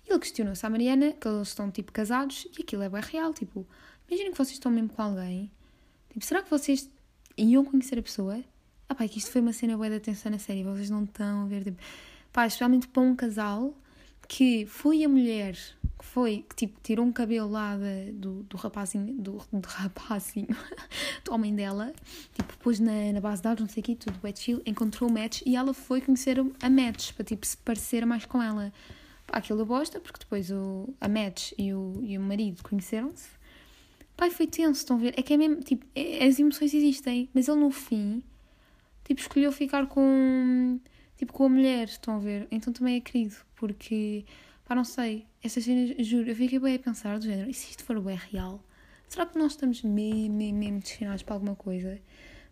E 0.08 0.12
ele 0.13 0.20
questionou-se 0.20 0.65
à 0.65 0.70
Mariana, 0.70 1.12
que 1.12 1.27
eles 1.27 1.50
estão 1.50 1.70
tipo 1.70 1.92
casados, 1.92 2.48
e 2.58 2.62
aquilo 2.62 2.84
é 2.84 2.89
bem 2.89 3.01
real, 3.01 3.34
tipo, 3.34 3.68
imaginem 4.08 4.32
que 4.32 4.38
vocês 4.38 4.54
estão 4.54 4.72
mesmo 4.72 4.88
com 4.88 5.01
alguém, 5.01 5.51
tipo, 6.10 6.24
será 6.24 6.42
que 6.42 6.50
vocês 6.50 6.89
iam 7.38 7.65
conhecer 7.65 8.00
a 8.00 8.01
pessoa? 8.01 8.42
Ah 8.88 8.96
pá, 8.96 9.06
que 9.10 9.18
isto 9.18 9.30
foi 9.30 9.42
uma 9.42 9.51
cena 9.51 9.75
boa 9.75 9.89
de 9.89 9.98
atenção 9.98 10.32
na 10.32 10.39
série, 10.39 10.63
vocês 10.63 10.89
não 10.89 11.04
estão 11.04 11.42
a 11.42 11.46
ver, 11.48 11.65
tipo 11.65 11.82
pá, 12.36 12.45
especialmente 12.45 12.89
para 12.89 13.02
um 13.02 13.15
casal 13.15 13.74
que 14.28 14.65
foi 14.65 15.06
a 15.06 15.08
mulher 15.08 15.56
que 15.98 16.06
foi, 16.06 16.45
que 16.50 16.56
tipo, 16.56 16.78
tirou 16.84 17.06
um 17.06 17.12
cabelo 17.13 17.50
lá 17.50 17.78
de, 17.78 18.12
do, 18.12 18.43
do 18.43 18.58
rapazinho, 18.58 19.13
do, 19.13 19.41
do 19.54 19.65
rapazinho, 19.65 20.50
do 21.24 21.34
homem 21.34 21.56
dela, 21.56 21.93
tipo, 22.34 22.58
pôs 22.58 22.78
na, 22.78 23.13
na 23.13 23.21
base 23.21 23.38
de 23.38 23.43
dados, 23.43 23.62
não 23.62 23.69
sei 23.69 23.80
o 23.80 23.84
quê, 23.86 23.95
tudo 23.95 24.19
é 24.28 24.36
chill, 24.36 24.62
encontrou 24.65 25.10
o 25.10 25.13
match 25.13 25.43
e 25.45 25.56
ela 25.56 25.74
foi 25.74 26.02
conhecer 26.02 26.38
a 26.62 26.69
match, 26.69 27.13
para 27.13 27.24
tipo, 27.24 27.45
se 27.45 27.56
parecer 27.56 28.06
mais 28.06 28.26
com 28.26 28.43
ela. 28.43 28.74
Aquilo 29.30 29.62
eu 29.62 29.65
bosta, 29.65 30.02
porque 30.02 30.19
depois 30.19 30.52
o, 30.52 30.93
a 31.00 31.08
match 31.08 31.54
e 31.58 31.74
o, 31.74 32.02
e 32.04 32.17
o 32.17 32.21
marido 32.21 32.62
conheceram-se. 32.63 33.30
Pai, 34.17 34.30
foi 34.30 34.45
tenso, 34.45 34.80
estão 34.82 34.98
a 34.98 35.00
ver? 35.00 35.13
É 35.15 35.21
que 35.21 35.34
é 35.34 35.38
mesmo, 35.38 35.62
tipo, 35.62 35.86
é, 35.95 36.26
as 36.26 36.38
emoções 36.38 36.74
existem, 36.74 37.30
mas 37.34 37.48
ele 37.48 37.62
no 37.62 37.71
fim, 37.71 38.21
tipo, 39.06 39.21
escolheu 39.21 39.54
ficar 39.54 39.88
com 39.88 40.80
tipo 41.17 41.34
com 41.34 41.45
a 41.45 41.49
mulher, 41.49 41.88
estão 41.88 42.15
a 42.15 42.19
ver? 42.19 42.47
Então 42.51 42.71
também 42.71 42.97
é 42.97 43.01
querido, 43.01 43.36
porque, 43.56 44.25
pá, 44.65 44.75
não 44.75 44.84
sei, 44.84 45.25
essas 45.43 45.63
cenas, 45.63 45.95
juro, 46.06 46.30
eu 46.30 46.36
fiquei 46.36 46.60
bem 46.60 46.75
a 46.75 46.80
pensar 46.80 47.17
do 47.17 47.25
género, 47.25 47.49
e 47.49 47.54
se 47.54 47.71
isto 47.71 47.84
for 47.84 47.99
bem 48.01 48.19
real? 48.32 48.63
Será 49.08 49.25
que 49.25 49.38
nós 49.38 49.54
estamos 49.54 49.82
mesmo, 49.84 50.36
mesmo, 50.36 50.58
mesmo 50.58 50.80
destinados 50.80 51.23
para 51.23 51.36
alguma 51.36 51.56
coisa? 51.56 51.99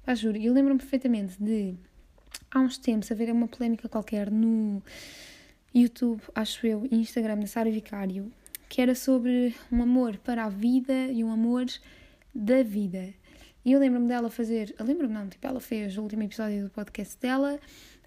Pá, 0.05 0.15
juro, 0.15 0.37
eu 0.37 0.53
lembro-me 0.53 0.79
perfeitamente 0.79 1.35
de, 1.41 1.75
há 2.51 2.59
uns 2.59 2.77
tempos, 2.77 3.11
haver 3.11 3.31
uma 3.31 3.47
polémica 3.47 3.89
qualquer 3.89 4.29
no 4.29 4.81
YouTube, 5.73 6.21
acho 6.35 6.67
eu, 6.67 6.87
e 6.91 6.95
Instagram 6.95 7.39
da 7.39 7.47
Sara 7.47 7.71
Vicário, 7.71 8.31
que 8.69 8.81
era 8.81 8.95
sobre 8.95 9.55
um 9.71 9.81
amor 9.81 10.17
para 10.17 10.45
a 10.45 10.49
vida 10.49 11.07
e 11.07 11.23
um 11.23 11.31
amor 11.31 11.65
da 12.33 12.63
vida. 12.63 13.13
E 13.65 13.71
eu 13.71 13.79
lembro-me 13.79 14.07
dela 14.07 14.29
fazer, 14.29 14.75
lembro-me 14.79 15.13
não, 15.13 15.29
tipo, 15.29 15.47
ela 15.47 15.59
fez 15.59 15.97
o 15.97 16.01
último 16.01 16.23
episódio 16.23 16.65
do 16.65 16.69
podcast 16.69 17.17
dela 17.19 17.59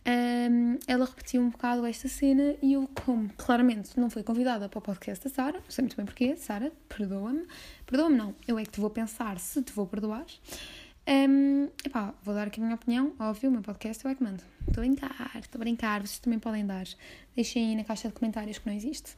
um, 0.06 0.78
ela 0.86 1.04
repetiu 1.04 1.42
um 1.42 1.50
bocado 1.50 1.84
esta 1.84 2.08
cena 2.08 2.54
e 2.62 2.74
eu, 2.74 2.88
como 3.04 3.28
claramente 3.36 3.98
não 3.98 4.08
fui 4.08 4.22
convidada 4.22 4.68
para 4.68 4.78
o 4.78 4.82
podcast 4.82 5.24
da 5.24 5.34
Sara, 5.34 5.58
não 5.58 5.70
sei 5.70 5.82
muito 5.82 5.96
bem 5.96 6.06
porquê, 6.06 6.36
Sara, 6.36 6.72
perdoa-me, 6.88 7.44
perdoa-me 7.84 8.16
não, 8.16 8.34
eu 8.46 8.56
é 8.56 8.64
que 8.64 8.70
te 8.70 8.80
vou 8.80 8.90
pensar 8.90 9.38
se 9.40 9.60
te 9.62 9.72
vou 9.72 9.86
perdoar. 9.86 10.24
Um, 11.08 11.68
epá, 11.84 12.14
vou 12.22 12.34
dar 12.34 12.46
aqui 12.46 12.60
a 12.60 12.64
minha 12.64 12.76
opinião, 12.76 13.14
óbvio, 13.18 13.48
o 13.48 13.52
meu 13.52 13.62
podcast 13.62 14.04
eu 14.04 14.10
é 14.10 14.14
que 14.14 14.22
mando. 14.22 14.42
Estou 14.68 14.82
a 14.82 14.86
brincar, 14.86 15.30
estou 15.36 15.58
a 15.58 15.60
brincar, 15.60 16.00
vocês 16.00 16.18
também 16.18 16.38
podem 16.38 16.64
dar. 16.64 16.86
Deixem 17.34 17.70
aí 17.70 17.76
na 17.76 17.82
caixa 17.82 18.08
de 18.08 18.14
comentários 18.14 18.58
que 18.58 18.66
não 18.66 18.74
existe. 18.74 19.16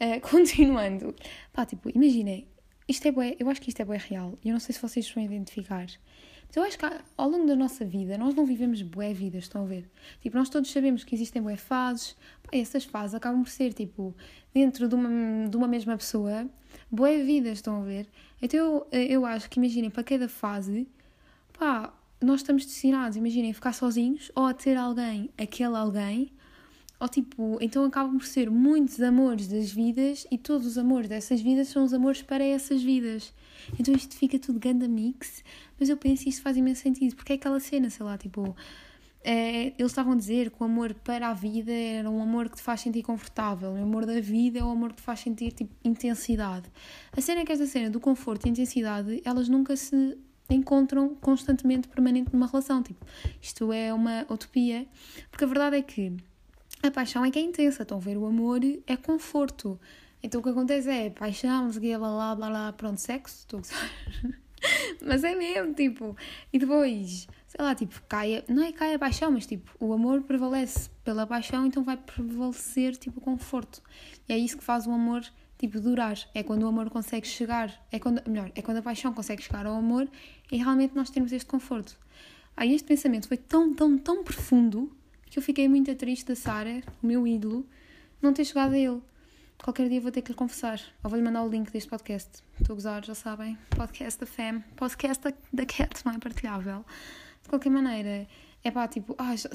Uh, 0.00 0.20
continuando, 0.26 1.14
pá, 1.52 1.64
tipo, 1.64 1.90
imaginem, 1.94 2.46
isto 2.88 3.06
é 3.06 3.12
bué, 3.12 3.36
eu 3.38 3.48
acho 3.50 3.60
que 3.60 3.68
isto 3.68 3.80
é 3.80 3.84
bué 3.84 3.96
real 3.96 4.38
eu 4.44 4.52
não 4.52 4.60
sei 4.60 4.74
se 4.74 4.80
vocês 4.80 5.10
vão 5.10 5.22
identificar. 5.22 5.86
Mas 6.46 6.56
eu 6.56 6.62
acho 6.62 6.78
que 6.78 6.86
ao 7.16 7.28
longo 7.28 7.46
da 7.46 7.56
nossa 7.56 7.84
vida, 7.84 8.16
nós 8.16 8.34
não 8.34 8.46
vivemos 8.46 8.80
bué 8.82 9.12
vidas, 9.12 9.44
estão 9.44 9.64
a 9.64 9.66
ver? 9.66 9.90
Tipo, 10.20 10.36
nós 10.36 10.48
todos 10.48 10.70
sabemos 10.70 11.02
que 11.02 11.14
existem 11.14 11.42
bué 11.42 11.56
fases, 11.56 12.16
pá, 12.42 12.50
essas 12.52 12.84
fases 12.84 13.14
acabam 13.14 13.42
por 13.42 13.50
ser, 13.50 13.72
tipo, 13.72 14.14
dentro 14.54 14.88
de 14.88 14.94
uma, 14.94 15.48
de 15.48 15.56
uma 15.56 15.66
mesma 15.66 15.96
pessoa, 15.96 16.48
bué 16.90 17.22
vidas, 17.22 17.58
estão 17.58 17.82
a 17.82 17.84
ver? 17.84 18.08
Então 18.40 18.86
eu, 18.92 19.00
eu 19.00 19.26
acho 19.26 19.50
que, 19.50 19.58
imaginem, 19.58 19.90
para 19.90 20.04
cada 20.04 20.28
fase, 20.28 20.86
pá, 21.58 21.92
nós 22.20 22.40
estamos 22.40 22.64
destinados, 22.64 23.16
imaginem, 23.16 23.50
a 23.50 23.54
ficar 23.54 23.72
sozinhos 23.72 24.30
ou 24.34 24.44
a 24.44 24.54
ter 24.54 24.76
alguém, 24.76 25.30
aquele 25.36 25.76
alguém, 25.76 26.32
ou 26.98 27.08
tipo, 27.08 27.58
então 27.60 27.84
acabam 27.84 28.18
por 28.18 28.26
ser 28.26 28.50
muitos 28.50 29.00
amores 29.00 29.48
das 29.48 29.70
vidas 29.70 30.26
e 30.30 30.38
todos 30.38 30.66
os 30.66 30.78
amores 30.78 31.08
dessas 31.08 31.40
vidas 31.40 31.68
são 31.68 31.84
os 31.84 31.92
amores 31.92 32.22
para 32.22 32.44
essas 32.44 32.82
vidas. 32.82 33.34
Então 33.78 33.94
isto 33.94 34.16
fica 34.16 34.38
tudo 34.38 34.58
ganda 34.58 34.88
mix, 34.88 35.44
mas 35.78 35.88
eu 35.88 35.96
penso 35.96 36.24
que 36.24 36.30
isto 36.30 36.42
faz 36.42 36.56
imenso 36.56 36.82
sentido, 36.82 37.14
porque 37.14 37.32
é 37.32 37.36
aquela 37.36 37.60
cena, 37.60 37.90
sei 37.90 38.04
lá, 38.06 38.16
tipo, 38.16 38.56
é, 39.22 39.72
eles 39.78 39.90
estavam 39.90 40.12
a 40.12 40.16
dizer 40.16 40.50
que 40.50 40.56
o 40.62 40.64
amor 40.64 40.94
para 40.94 41.28
a 41.28 41.34
vida 41.34 41.72
era 41.72 42.08
um 42.08 42.22
amor 42.22 42.48
que 42.48 42.56
te 42.56 42.62
faz 42.62 42.80
sentir 42.80 43.02
confortável, 43.02 43.72
o 43.72 43.82
amor 43.82 44.06
da 44.06 44.20
vida 44.20 44.60
é 44.60 44.62
o 44.62 44.68
amor 44.68 44.90
que 44.90 44.96
te 44.96 45.02
faz 45.02 45.20
sentir 45.20 45.52
tipo, 45.52 45.74
intensidade. 45.84 46.70
A 47.12 47.20
cena 47.20 47.40
é 47.40 47.44
que 47.44 47.52
esta 47.52 47.66
cena 47.66 47.90
do 47.90 47.98
conforto 47.98 48.46
e 48.46 48.50
intensidade, 48.50 49.20
elas 49.24 49.48
nunca 49.48 49.76
se 49.76 50.16
encontram 50.48 51.14
constantemente, 51.16 51.88
permanente 51.88 52.32
numa 52.32 52.46
relação. 52.46 52.82
Tipo, 52.82 53.04
isto 53.42 53.72
é 53.72 53.92
uma 53.92 54.24
utopia, 54.30 54.86
porque 55.28 55.44
a 55.44 55.48
verdade 55.48 55.76
é 55.76 55.82
que 55.82 56.12
a 56.86 56.90
paixão 56.90 57.24
é 57.24 57.30
que 57.30 57.38
é 57.38 57.42
intensa, 57.42 57.82
estão 57.82 57.98
a 57.98 58.00
ver? 58.00 58.16
O 58.16 58.26
amor 58.26 58.60
é 58.86 58.96
conforto. 58.96 59.78
Então 60.22 60.40
o 60.40 60.42
que 60.44 60.50
acontece 60.50 60.90
é 60.90 61.10
paixão, 61.10 61.70
blá 61.70 61.98
blá 61.98 62.34
blá 62.34 62.48
blá, 62.48 62.72
pronto, 62.72 63.00
sexo, 63.00 63.38
estou 63.40 63.58
a 63.58 63.62
gozar. 63.62 63.90
mas 65.04 65.24
é 65.24 65.34
mesmo, 65.34 65.74
tipo, 65.74 66.16
e 66.52 66.58
depois, 66.58 67.28
sei 67.46 67.64
lá, 67.64 67.74
tipo, 67.74 68.00
cai, 68.08 68.42
não 68.48 68.62
é 68.62 68.72
cai 68.72 68.94
a 68.94 68.98
paixão, 68.98 69.30
mas 69.30 69.46
tipo, 69.46 69.70
o 69.78 69.92
amor 69.92 70.22
prevalece 70.22 70.90
pela 71.04 71.26
paixão, 71.26 71.66
então 71.66 71.82
vai 71.82 71.96
prevalecer, 71.96 72.96
tipo, 72.96 73.18
o 73.18 73.22
conforto. 73.22 73.82
E 74.28 74.32
é 74.32 74.38
isso 74.38 74.56
que 74.56 74.64
faz 74.64 74.86
o 74.86 74.90
amor, 74.90 75.22
tipo, 75.58 75.80
durar. 75.80 76.16
É 76.34 76.42
quando 76.42 76.62
o 76.62 76.66
amor 76.66 76.90
consegue 76.90 77.26
chegar, 77.26 77.72
é 77.92 77.98
quando, 77.98 78.22
melhor, 78.28 78.50
é 78.54 78.62
quando 78.62 78.78
a 78.78 78.82
paixão 78.82 79.12
consegue 79.12 79.42
chegar 79.42 79.66
ao 79.66 79.74
amor 79.74 80.08
e 80.50 80.56
realmente 80.56 80.94
nós 80.94 81.10
temos 81.10 81.32
este 81.32 81.46
conforto. 81.46 81.98
Aí 82.56 82.74
este 82.74 82.86
pensamento 82.86 83.28
foi 83.28 83.36
tão, 83.36 83.74
tão, 83.74 83.98
tão 83.98 84.24
profundo 84.24 84.90
que 85.30 85.38
eu 85.38 85.42
fiquei 85.42 85.68
muito 85.68 85.94
triste 85.94 86.26
da 86.26 86.34
Sara, 86.34 86.82
o 87.02 87.06
meu 87.06 87.26
ídolo, 87.26 87.66
não 88.22 88.32
ter 88.32 88.44
chegado 88.44 88.74
a 88.74 88.78
ele. 88.78 89.02
Qualquer 89.62 89.88
dia 89.88 90.00
vou 90.00 90.10
ter 90.10 90.22
que 90.22 90.32
lhe 90.32 90.36
confessar. 90.36 90.80
Ou 91.02 91.10
vou-lhe 91.10 91.24
mandar 91.24 91.42
o 91.42 91.48
link 91.48 91.70
deste 91.70 91.88
podcast. 91.88 92.42
Estou 92.60 92.74
a 92.74 92.76
gozar, 92.76 93.04
já 93.04 93.14
sabem. 93.14 93.58
Podcast 93.70 94.20
da 94.20 94.26
Fem. 94.26 94.60
Podcast 94.76 95.22
da, 95.52 95.66
Cat, 95.66 96.04
não 96.04 96.12
é 96.12 96.18
partilhável. 96.18 96.84
De 97.42 97.48
qualquer 97.48 97.70
maneira, 97.70 98.26
é 98.62 98.70
pá, 98.70 98.86
tipo, 98.86 99.14
ah, 99.18 99.34
já, 99.34 99.48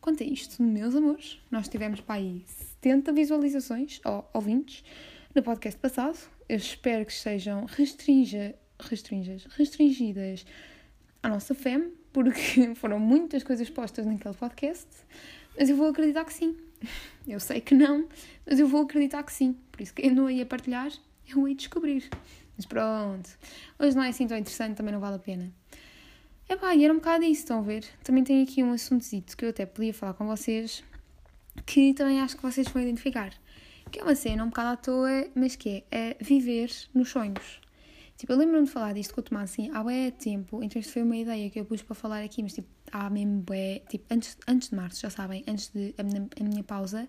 quanto 0.00 0.22
a 0.22 0.26
isto, 0.26 0.62
meus 0.62 0.94
amores, 0.94 1.40
nós 1.50 1.68
tivemos 1.68 2.00
para 2.00 2.16
aí 2.16 2.44
70 2.46 3.12
visualizações, 3.12 4.00
ou 4.04 4.28
ouvintes, 4.34 4.84
no 5.34 5.42
podcast 5.42 5.80
passado. 5.80 6.18
Eu 6.48 6.56
espero 6.56 7.06
que 7.06 7.12
sejam 7.12 7.64
restrinja, 7.64 8.54
restringas, 8.78 9.44
restringidas 9.44 10.44
à 11.22 11.28
nossa 11.28 11.54
fé, 11.54 11.80
porque 12.14 12.74
foram 12.76 12.98
muitas 12.98 13.42
coisas 13.42 13.68
postas 13.68 14.06
naquele 14.06 14.34
podcast, 14.34 14.86
mas 15.58 15.68
eu 15.68 15.76
vou 15.76 15.88
acreditar 15.88 16.24
que 16.24 16.32
sim. 16.32 16.56
Eu 17.26 17.40
sei 17.40 17.60
que 17.60 17.74
não, 17.74 18.08
mas 18.46 18.58
eu 18.58 18.68
vou 18.68 18.82
acreditar 18.82 19.22
que 19.24 19.32
sim. 19.32 19.56
Por 19.70 19.82
isso 19.82 19.92
que 19.92 20.06
eu 20.06 20.14
não 20.14 20.30
ia 20.30 20.46
partilhar, 20.46 20.90
eu 21.28 21.46
ia 21.46 21.54
descobrir. 21.54 22.08
Mas 22.56 22.64
pronto, 22.64 23.28
hoje 23.78 23.96
não 23.96 24.04
é 24.04 24.10
assim 24.10 24.26
tão 24.26 24.38
interessante, 24.38 24.76
também 24.76 24.92
não 24.92 25.00
vale 25.00 25.16
a 25.16 25.18
pena. 25.18 25.52
É 26.48 26.56
pá, 26.56 26.74
e 26.74 26.84
era 26.84 26.92
um 26.92 26.98
bocado 26.98 27.24
isso, 27.24 27.42
estão 27.42 27.58
a 27.58 27.62
ver? 27.62 27.84
Também 28.04 28.22
tenho 28.22 28.44
aqui 28.44 28.62
um 28.62 28.72
assuntozito 28.72 29.36
que 29.36 29.44
eu 29.44 29.48
até 29.48 29.66
podia 29.66 29.92
falar 29.92 30.14
com 30.14 30.26
vocês, 30.26 30.84
que 31.66 31.92
também 31.94 32.20
acho 32.20 32.36
que 32.36 32.42
vocês 32.42 32.68
vão 32.68 32.80
identificar. 32.80 33.32
Que 33.90 33.98
é 33.98 34.02
uma 34.04 34.14
cena 34.14 34.44
um 34.44 34.48
bocado 34.48 34.68
à 34.68 34.76
toa, 34.76 35.26
mas 35.34 35.56
que 35.56 35.84
é, 35.90 36.10
é 36.10 36.16
viver 36.20 36.70
nos 36.94 37.08
sonhos. 37.08 37.63
Tipo, 38.16 38.32
eu 38.32 38.36
lembro-me 38.38 38.64
de 38.64 38.70
falar 38.70 38.92
disto 38.92 39.12
com 39.12 39.20
o 39.20 39.24
Tomás 39.24 39.50
assim 39.50 39.70
há 39.72 39.82
bué 39.82 40.10
tempo, 40.12 40.62
então 40.62 40.78
isto 40.78 40.92
foi 40.92 41.02
uma 41.02 41.16
ideia 41.16 41.50
que 41.50 41.58
eu 41.58 41.64
pus 41.64 41.82
para 41.82 41.94
falar 41.96 42.22
aqui, 42.22 42.42
mas 42.42 42.52
tipo, 42.52 42.68
há 42.92 43.10
mesmo 43.10 43.40
bué, 43.40 43.80
tipo, 43.88 44.04
antes, 44.12 44.36
antes 44.46 44.68
de 44.70 44.76
março, 44.76 45.00
já 45.00 45.10
sabem, 45.10 45.44
antes 45.48 45.70
de 45.70 45.92
a 45.98 46.02
minha, 46.04 46.28
a 46.40 46.44
minha 46.44 46.62
pausa, 46.62 47.08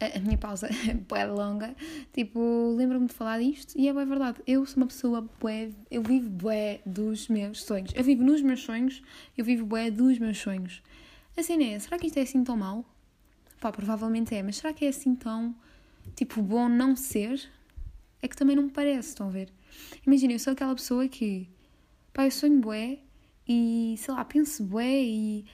a, 0.00 0.18
minha 0.20 0.38
pausa 0.38 0.68
bué 1.08 1.26
longa, 1.26 1.74
tipo, 2.12 2.72
lembro-me 2.76 3.06
de 3.06 3.14
falar 3.14 3.40
disto 3.40 3.76
e 3.76 3.88
é 3.88 3.92
bué 3.92 4.04
verdade. 4.04 4.40
Eu 4.46 4.64
sou 4.64 4.76
uma 4.76 4.86
pessoa 4.86 5.28
bué, 5.40 5.70
eu 5.90 6.02
vivo 6.02 6.30
bué 6.30 6.80
dos 6.86 7.28
meus 7.28 7.62
sonhos. 7.62 7.90
Eu 7.94 8.04
vivo 8.04 8.22
nos 8.22 8.40
meus 8.40 8.60
sonhos, 8.62 9.02
eu 9.36 9.44
vivo 9.44 9.66
bué 9.66 9.90
dos 9.90 10.20
meus 10.20 10.38
sonhos. 10.38 10.82
A 11.36 11.42
cena 11.42 11.64
é, 11.64 11.78
será 11.80 11.98
que 11.98 12.06
isto 12.06 12.18
é 12.18 12.22
assim 12.22 12.44
tão 12.44 12.56
mal? 12.56 12.84
Pá, 13.60 13.72
provavelmente 13.72 14.36
é, 14.36 14.42
mas 14.42 14.56
será 14.58 14.72
que 14.72 14.84
é 14.84 14.88
assim 14.88 15.16
tão, 15.16 15.52
tipo, 16.14 16.40
bom 16.40 16.68
não 16.68 16.94
ser? 16.94 17.42
É 18.22 18.28
que 18.28 18.36
também 18.36 18.54
não 18.54 18.64
me 18.64 18.70
parece, 18.70 19.08
estão 19.08 19.26
a 19.26 19.30
ver? 19.30 19.48
Imagina, 20.06 20.32
eu 20.32 20.38
sou 20.38 20.52
aquela 20.52 20.74
pessoa 20.74 21.08
que, 21.08 21.48
pá, 22.12 22.26
eu 22.26 22.30
sonho 22.30 22.60
bué 22.60 22.98
e, 23.46 23.94
sei 23.98 24.14
lá, 24.14 24.24
penso 24.24 24.62
bué 24.64 25.02
e 25.02 25.44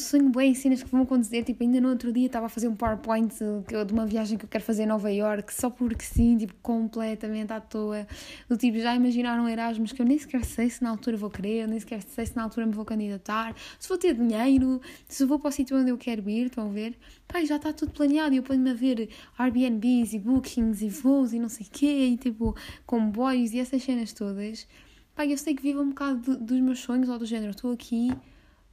sonho 0.00 0.28
bem 0.30 0.50
em 0.50 0.54
cenas 0.54 0.82
que 0.82 0.90
vão 0.90 1.02
acontecer. 1.02 1.44
Tipo, 1.44 1.62
ainda 1.62 1.80
no 1.80 1.88
outro 1.88 2.12
dia 2.12 2.26
estava 2.26 2.46
a 2.46 2.48
fazer 2.48 2.66
um 2.68 2.74
PowerPoint 2.74 3.32
de 3.38 3.92
uma 3.92 4.04
viagem 4.04 4.36
que 4.36 4.44
eu 4.44 4.48
quero 4.48 4.64
fazer 4.64 4.82
em 4.82 4.86
Nova 4.86 5.10
York, 5.10 5.54
só 5.54 5.70
porque 5.70 6.04
sim, 6.04 6.36
tipo, 6.36 6.54
completamente 6.62 7.52
à 7.52 7.60
toa. 7.60 8.06
Do 8.48 8.56
tipo, 8.56 8.78
já 8.78 8.94
imaginaram 8.94 9.48
Erasmus 9.48 9.92
que 9.92 10.02
eu 10.02 10.06
nem 10.06 10.18
sequer 10.18 10.44
sei 10.44 10.68
se 10.68 10.82
na 10.82 10.90
altura 10.90 11.16
vou 11.16 11.30
querer, 11.30 11.68
nem 11.68 11.78
sequer 11.78 12.02
sei 12.02 12.26
se 12.26 12.34
na 12.34 12.42
altura 12.42 12.66
me 12.66 12.72
vou 12.72 12.84
candidatar, 12.84 13.54
se 13.78 13.88
vou 13.88 13.96
ter 13.96 14.14
dinheiro, 14.14 14.80
se 15.08 15.24
vou 15.24 15.38
para 15.38 15.48
o 15.48 15.52
sítio 15.52 15.76
onde 15.76 15.90
eu 15.90 15.98
quero 15.98 16.28
ir, 16.28 16.46
estão 16.46 16.66
a 16.66 16.70
ver? 16.72 16.98
Pai, 17.28 17.46
já 17.46 17.56
está 17.56 17.72
tudo 17.72 17.92
planeado 17.92 18.34
e 18.34 18.38
eu 18.38 18.42
ponho-me 18.42 18.70
a 18.70 18.74
ver 18.74 19.08
Airbnbs 19.38 20.12
e 20.12 20.18
bookings 20.18 20.82
e 20.82 20.88
voos 20.88 21.32
e 21.32 21.38
não 21.38 21.48
sei 21.48 21.66
o 21.66 21.70
quê, 21.70 22.08
e 22.08 22.16
tipo, 22.16 22.56
comboios 22.84 23.52
e 23.52 23.60
essas 23.60 23.82
cenas 23.82 24.12
todas. 24.12 24.66
Pai, 25.14 25.32
eu 25.32 25.38
sei 25.38 25.54
que 25.54 25.62
vivo 25.62 25.80
um 25.80 25.90
bocado 25.90 26.36
dos 26.36 26.60
meus 26.60 26.80
sonhos 26.80 27.08
ou 27.08 27.16
do 27.16 27.24
género, 27.24 27.50
estou 27.50 27.72
aqui 27.72 28.10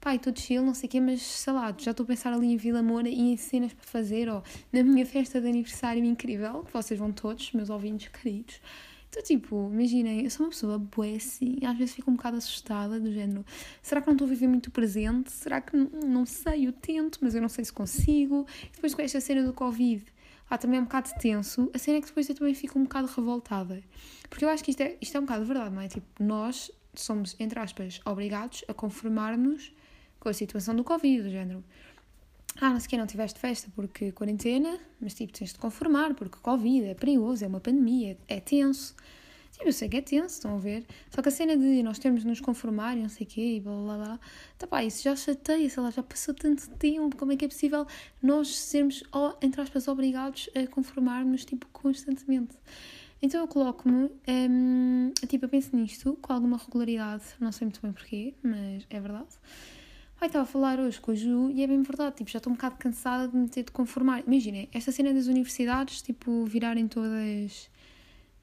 pai, 0.02 0.16
estou 0.16 0.36
chill, 0.36 0.64
não 0.66 0.74
sei 0.74 0.88
o 0.88 0.90
quê, 0.90 1.00
mas 1.00 1.22
sei 1.22 1.54
lá, 1.54 1.74
já 1.78 1.92
estou 1.92 2.04
a 2.04 2.08
pensar 2.08 2.34
ali 2.34 2.48
em 2.48 2.58
Vila 2.58 2.82
Moura 2.82 3.08
e 3.08 3.20
em 3.20 3.38
cenas 3.38 3.72
para 3.72 3.86
fazer, 3.86 4.28
ou 4.28 4.44
na 4.74 4.84
minha 4.84 5.06
festa 5.06 5.40
de 5.40 5.48
aniversário 5.48 6.04
incrível, 6.04 6.64
que 6.64 6.74
vocês 6.74 7.00
vão 7.00 7.12
todos, 7.12 7.52
meus 7.54 7.70
ouvintes 7.70 8.08
queridos. 8.08 8.60
Então, 9.10 9.22
tipo, 9.22 9.70
imaginem, 9.72 10.24
eu 10.24 10.32
sou 10.32 10.48
uma 10.48 10.50
pessoa 10.50 10.80
boa 10.80 11.16
assim, 11.16 11.60
às 11.64 11.78
vezes 11.78 11.94
fico 11.94 12.10
um 12.10 12.16
bocado 12.16 12.38
assustada, 12.38 13.00
do 13.00 13.12
género, 13.12 13.46
será 13.84 14.02
que 14.02 14.08
não 14.08 14.14
estou 14.14 14.26
a 14.26 14.30
viver 14.30 14.48
muito 14.48 14.72
presente? 14.72 15.32
Será 15.32 15.62
que 15.62 15.78
não 15.78 16.26
sei, 16.26 16.66
eu 16.66 16.72
tento, 16.72 17.20
mas 17.22 17.36
eu 17.36 17.42
não 17.42 17.50
sei 17.50 17.64
se 17.64 17.72
consigo? 17.72 18.48
E 18.64 18.72
depois 18.72 18.96
com 18.96 19.04
esta 19.04 19.22
cena 19.22 19.44
do 19.44 19.54
Covid, 19.54 20.04
ah, 20.50 20.58
também 20.58 20.80
é 20.80 20.82
um 20.82 20.86
bocado 20.86 21.12
tenso, 21.20 21.70
a 21.76 21.78
cena 21.78 22.00
é 22.00 22.02
que 22.02 22.08
depois 22.08 22.28
eu 22.28 22.34
também 22.34 22.56
fico 22.56 22.80
um 22.80 22.84
bocado 22.84 23.08
revoltada. 23.08 23.84
Porque 24.30 24.44
eu 24.46 24.50
acho 24.50 24.64
que 24.64 24.72
isto 24.72 24.82
é, 24.82 24.98
isto 25.00 25.16
é 25.16 25.20
um 25.20 25.24
bocado 25.24 25.46
verdade, 25.46 25.76
não 25.76 25.82
é? 25.82 25.88
Tipo, 25.88 26.08
nós 26.24 26.72
somos, 26.96 27.36
entre 27.40 27.60
aspas, 27.60 28.02
obrigados 28.06 28.64
a 28.68 28.74
conformar-nos 28.74 29.72
com 30.22 30.30
a 30.30 30.34
situação 30.34 30.74
do 30.76 30.84
Covid, 30.84 31.24
do 31.24 31.30
género. 31.30 31.64
Ah, 32.62 32.70
não 32.70 32.80
sei 32.80 32.90
que 32.90 32.98
não 32.98 33.08
tiveste 33.08 33.40
festa 33.40 33.70
porque 33.76 34.12
quarentena, 34.12 34.78
mas 35.02 35.16
tipo, 35.16 35.34
tens 35.34 35.52
de 35.52 35.58
conformar 35.58 36.14
porque 36.14 36.38
Covid 36.38 36.86
é 36.86 36.94
perigoso, 36.94 37.44
é 37.44 37.48
uma 37.48 37.60
pandemia, 37.60 38.18
é 38.28 38.40
tenso. 38.40 38.96
Tipo, 39.52 39.68
eu 39.68 39.74
sei 39.74 39.90
que 39.90 39.98
é 39.98 40.02
tenso, 40.02 40.36
estão 40.36 40.56
a 40.56 40.60
ver? 40.60 40.86
Só 41.10 41.24
que 41.24 41.30
a 41.30 41.32
cena 41.32 41.58
de 41.58 41.82
nós 41.82 41.98
temos 41.98 42.22
de 42.22 42.28
nos 42.28 42.40
conformar 42.40 42.96
e 42.96 43.02
não 43.02 43.10
sei 43.10 43.26
o 43.26 43.30
quê 43.30 43.56
e 43.56 43.60
blá 43.60 43.74
blá 43.74 43.98
blá, 43.98 44.20
tá 44.60 44.68
pá, 44.68 44.84
isso 44.84 45.04
já 45.04 45.16
chateia, 45.16 45.68
sei 45.68 45.82
lá, 45.82 45.90
já 45.90 46.04
passou 46.04 46.36
tanto 46.36 46.70
tempo, 46.72 47.18
como 47.18 47.32
é 47.32 47.36
que 47.36 47.46
é 47.46 47.48
possível 47.48 47.88
nós 48.22 48.56
sermos, 48.56 49.04
entre 49.42 49.60
aspas, 49.60 49.88
obrigados 49.88 50.50
a 50.56 50.68
conformarmos, 50.68 51.44
tipo, 51.46 51.66
constantemente? 51.74 52.56
Então 53.24 53.42
eu 53.42 53.48
coloco-me, 53.48 54.10
um, 54.28 55.12
tipo, 55.28 55.46
eu 55.46 55.50
penso 55.50 55.76
nisto 55.76 56.18
com 56.22 56.32
alguma 56.32 56.58
regularidade, 56.58 57.24
não 57.40 57.52
sei 57.52 57.66
muito 57.66 57.82
bem 57.82 57.92
porquê, 57.92 58.36
mas 58.44 58.86
é 58.90 59.00
verdade. 59.00 59.30
Ai, 60.22 60.28
estava 60.28 60.44
a 60.44 60.46
falar 60.46 60.80
hoje 60.80 61.02
com 61.02 61.10
a 61.10 61.16
Ju 61.16 61.50
e 61.50 61.64
é 61.64 61.68
bem 61.68 61.82
verdade, 61.82 62.18
tipo, 62.18 62.30
já 62.30 62.38
estou 62.38 62.54
um 62.54 62.56
bocado 62.56 62.76
cansada 62.76 63.28
de 63.28 63.36
me 63.36 63.50
ter 63.50 63.64
de 63.64 63.72
conformar. 63.72 64.22
Imaginem, 64.28 64.70
esta 64.72 64.92
cena 64.92 65.12
das 65.12 65.26
universidades, 65.26 66.04
tipo, 66.04 66.46
virarem 66.46 66.88
todas, 66.88 67.72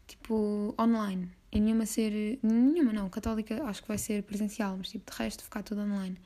tipo, 0.04 0.74
online. 0.76 1.30
E 1.52 1.60
nenhuma 1.60 1.86
ser, 1.86 2.40
nenhuma 2.42 2.92
não, 2.92 3.08
católica 3.08 3.62
acho 3.62 3.82
que 3.82 3.86
vai 3.86 3.96
ser 3.96 4.24
presencial, 4.24 4.76
mas 4.76 4.88
tipo, 4.88 5.08
de 5.08 5.16
resto 5.16 5.44
ficar 5.44 5.62
tudo 5.62 5.82
online. 5.82 6.18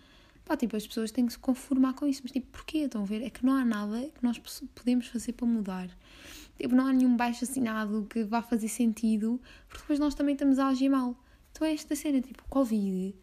Pá, 0.43 0.57
tipo, 0.57 0.75
as 0.75 0.87
pessoas 0.87 1.11
têm 1.11 1.27
que 1.27 1.35
se 1.35 1.39
conformar 1.39 1.93
com 1.93 2.07
isso, 2.07 2.23
mas 2.25 2.33
tipo, 2.33 2.47
porquê? 2.51 2.79
Estão 2.79 3.03
a 3.03 3.05
ver? 3.05 3.23
É 3.23 3.29
que 3.29 3.45
não 3.45 3.53
há 3.53 3.63
nada 3.63 4.09
que 4.09 4.25
nós 4.25 4.41
podemos 4.75 5.09
fazer 5.09 5.35
para 5.35 5.47
mudar. 5.47 5.91
Tipo, 6.59 6.75
não 6.75 6.87
há 6.87 6.95
nenhum 6.95 7.15
baixo 7.15 7.45
assinado 7.45 8.07
que 8.09 8.25
vá 8.25 8.41
fazer 8.41 8.69
sentido, 8.69 9.39
porque 9.69 9.83
depois 9.83 9.99
nós 9.99 10.15
também 10.15 10.33
estamos 10.33 10.59
a 10.59 10.69
agir 10.69 10.89
mal. 10.89 11.15
Então 11.51 11.67
é 11.67 11.75
esta 11.75 11.95
cena, 11.95 12.23
tipo, 12.23 12.43
Covid 12.49 13.15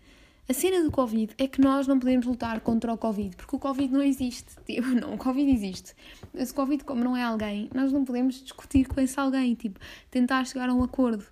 a 0.50 0.54
cena 0.54 0.82
do 0.84 0.90
Covid 0.90 1.36
é 1.38 1.48
que 1.48 1.62
nós 1.62 1.86
não 1.86 2.00
podemos 2.00 2.26
lutar 2.26 2.60
contra 2.62 2.92
o 2.92 2.98
Covid, 2.98 3.36
porque 3.36 3.56
o 3.56 3.60
Covid 3.60 3.94
não 3.94 4.02
existe. 4.02 4.56
Tipo, 4.66 4.88
não, 4.88 5.14
o 5.14 5.18
Covid 5.18 5.48
existe. 5.52 5.94
Mas 6.34 6.50
o 6.50 6.56
Covid, 6.56 6.84
como 6.84 7.04
não 7.04 7.16
é 7.16 7.22
alguém, 7.22 7.70
nós 7.72 7.94
não 7.94 8.04
podemos 8.04 8.42
discutir 8.42 8.88
com 8.88 9.00
esse 9.00 9.20
alguém, 9.20 9.54
tipo, 9.54 9.80
tentar 10.10 10.44
chegar 10.48 10.68
a 10.68 10.74
um 10.74 10.82
acordo. 10.82 11.24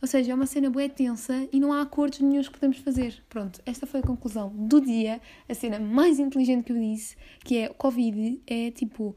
Ou 0.00 0.08
seja, 0.08 0.32
é 0.32 0.34
uma 0.34 0.46
cena 0.46 0.70
boa 0.70 0.88
tensa 0.88 1.46
e 1.52 1.60
não 1.60 1.70
há 1.70 1.82
acordos 1.82 2.20
nenhums 2.20 2.48
que 2.48 2.54
podemos 2.54 2.78
fazer. 2.78 3.22
Pronto, 3.28 3.60
esta 3.66 3.86
foi 3.86 4.00
a 4.00 4.02
conclusão 4.02 4.48
do 4.48 4.80
dia, 4.80 5.20
a 5.46 5.54
cena 5.54 5.78
mais 5.78 6.18
inteligente 6.18 6.64
que 6.64 6.72
eu 6.72 6.78
disse, 6.78 7.14
que 7.44 7.58
é 7.58 7.70
o 7.70 7.74
Covid 7.74 8.40
é 8.46 8.70
tipo 8.70 9.14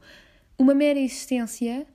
uma 0.58 0.74
mera 0.74 0.98
existência 0.98 1.86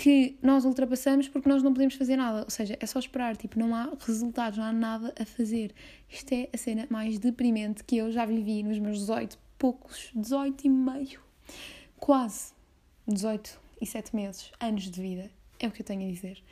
que 0.00 0.38
nós 0.42 0.64
ultrapassamos 0.64 1.28
porque 1.28 1.46
nós 1.46 1.62
não 1.62 1.74
podemos 1.74 1.94
fazer 1.94 2.16
nada. 2.16 2.42
Ou 2.44 2.48
seja, 2.48 2.74
é 2.80 2.86
só 2.86 2.98
esperar, 2.98 3.36
tipo, 3.36 3.58
não 3.58 3.74
há 3.74 3.92
resultados, 4.00 4.56
não 4.56 4.64
há 4.64 4.72
nada 4.72 5.12
a 5.20 5.26
fazer. 5.26 5.74
Isto 6.08 6.32
é 6.32 6.48
a 6.54 6.56
cena 6.56 6.86
mais 6.88 7.18
deprimente 7.18 7.84
que 7.84 7.98
eu 7.98 8.10
já 8.10 8.24
vivi 8.24 8.62
nos 8.62 8.78
meus 8.78 9.00
18, 9.00 9.38
poucos, 9.58 10.10
18 10.14 10.66
e 10.66 10.70
meio, 10.70 11.20
quase 11.98 12.54
18 13.06 13.60
e 13.78 13.84
7 13.84 14.16
meses, 14.16 14.50
anos 14.58 14.84
de 14.84 15.02
vida. 15.02 15.30
É 15.58 15.68
o 15.68 15.70
que 15.70 15.82
eu 15.82 15.86
tenho 15.86 16.08
a 16.08 16.10
dizer. 16.10 16.42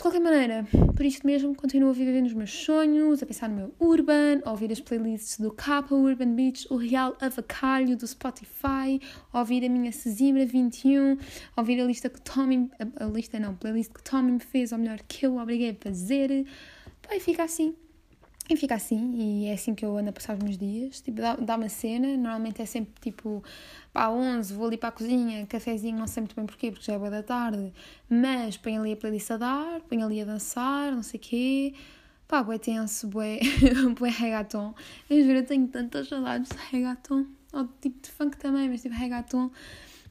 De 0.00 0.02
qualquer 0.02 0.20
maneira, 0.20 0.66
por 0.96 1.04
isto 1.04 1.26
mesmo, 1.26 1.54
continuo 1.54 1.90
a 1.90 1.92
viver 1.92 2.22
nos 2.22 2.32
meus 2.32 2.50
sonhos, 2.50 3.22
a 3.22 3.26
pensar 3.26 3.50
no 3.50 3.54
meu 3.54 3.74
Urban, 3.78 4.40
a 4.46 4.50
ouvir 4.50 4.72
as 4.72 4.80
playlists 4.80 5.38
do 5.38 5.50
Kappa 5.52 5.94
Urban 5.94 6.34
Beach, 6.34 6.66
o 6.70 6.76
Real 6.76 7.14
Avacalho 7.20 7.94
do 7.98 8.06
Spotify, 8.06 8.98
a 9.30 9.40
ouvir 9.40 9.62
a 9.62 9.68
minha 9.68 9.92
Sesimbra 9.92 10.46
21, 10.46 11.18
a 11.54 11.60
ouvir 11.60 11.82
a 11.82 11.84
lista 11.84 12.08
que 12.08 12.18
Tommy, 12.22 12.70
a, 12.98 13.04
lista 13.04 13.38
não, 13.38 13.54
playlist 13.54 13.92
que 13.92 14.02
Tommy 14.02 14.32
me 14.32 14.40
fez, 14.40 14.72
ou 14.72 14.78
melhor, 14.78 15.00
que 15.06 15.26
eu 15.26 15.36
obriguei 15.36 15.72
a 15.72 15.74
fazer. 15.74 16.46
E 17.10 17.20
fica 17.20 17.44
assim. 17.44 17.76
E 18.50 18.56
fica 18.56 18.74
assim, 18.74 19.12
e 19.14 19.46
é 19.46 19.52
assim 19.52 19.76
que 19.76 19.84
eu 19.84 19.96
ando 19.96 20.10
a 20.10 20.12
passar 20.12 20.36
os 20.36 20.42
meus 20.42 20.58
dias. 20.58 21.00
Tipo, 21.00 21.20
dá, 21.20 21.36
dá 21.36 21.54
uma 21.54 21.68
cena, 21.68 22.08
normalmente 22.16 22.60
é 22.60 22.66
sempre 22.66 22.92
tipo, 23.00 23.44
pá, 23.92 24.10
11, 24.10 24.52
vou 24.52 24.66
ali 24.66 24.76
para 24.76 24.88
a 24.88 24.92
cozinha, 24.92 25.46
cafezinho, 25.46 25.96
não 25.96 26.08
sei 26.08 26.22
muito 26.22 26.34
bem 26.34 26.44
porquê, 26.46 26.72
porque 26.72 26.84
já 26.84 26.94
é 26.94 26.98
boa 26.98 27.10
da 27.12 27.22
tarde, 27.22 27.72
mas 28.08 28.56
ponho 28.56 28.80
ali 28.80 28.92
a 28.92 28.96
playlist 28.96 29.30
a 29.30 29.36
dar, 29.36 29.80
ponho 29.82 30.04
ali 30.04 30.20
a 30.20 30.24
dançar, 30.24 30.90
não 30.90 31.04
sei 31.04 31.18
o 31.18 31.22
quê. 31.22 31.74
Pá, 32.26 32.42
bué 32.42 32.58
tenso, 32.58 33.06
bué, 33.06 33.38
bué 33.96 34.10
reggaeton. 34.10 34.74
Eu 35.08 35.22
juro, 35.22 35.38
eu 35.38 35.46
tenho 35.46 35.68
tantas 35.68 36.08
saudades 36.08 36.50
de 36.50 36.56
reggaeton, 36.72 37.26
ou 37.52 37.68
tipo 37.80 38.02
de 38.02 38.10
funk 38.10 38.36
também, 38.36 38.68
mas 38.68 38.82
tipo 38.82 38.96
reggaeton, 38.96 39.48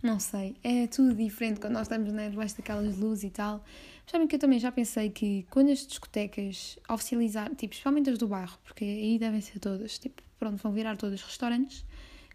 não 0.02 0.18
sei, 0.18 0.56
é 0.64 0.88
tudo 0.88 1.14
diferente 1.14 1.60
quando 1.60 1.74
nós 1.74 1.84
estamos 1.84 2.14
né, 2.14 2.30
debaixo 2.30 2.56
daquelas 2.56 2.98
luzes 2.98 3.26
e 3.26 3.30
tal. 3.32 3.66
Sabem 4.10 4.26
que 4.28 4.38
eu 4.38 4.40
também 4.40 4.58
já 4.58 4.72
pensei 4.72 5.12
que 5.12 5.46
quando 5.52 5.70
as 5.70 5.86
discotecas 5.86 6.80
oficializar, 6.90 7.48
tipo, 7.54 7.76
especialmente 7.76 8.10
as 8.10 8.18
do 8.18 8.28
bairro, 8.28 8.58
porque 8.64 8.84
aí 8.84 9.20
devem 9.20 9.40
ser 9.40 9.60
todas, 9.60 10.00
tipo, 10.00 10.24
pronto, 10.40 10.58
vão 10.64 10.72
virar 10.72 10.98
todas 10.98 11.22
restaurantes, 11.22 11.86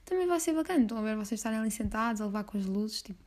também 0.04 0.24
vai 0.24 0.38
ser 0.38 0.52
bacana. 0.52 0.82
Estão 0.82 0.98
a 0.98 1.02
ver 1.02 1.16
vocês 1.16 1.40
estarem 1.40 1.58
ali 1.58 1.72
sentados 1.72 2.20
a 2.20 2.26
levar 2.26 2.44
com 2.44 2.56
as 2.56 2.64
luzes, 2.64 3.02
tipo, 3.02 3.18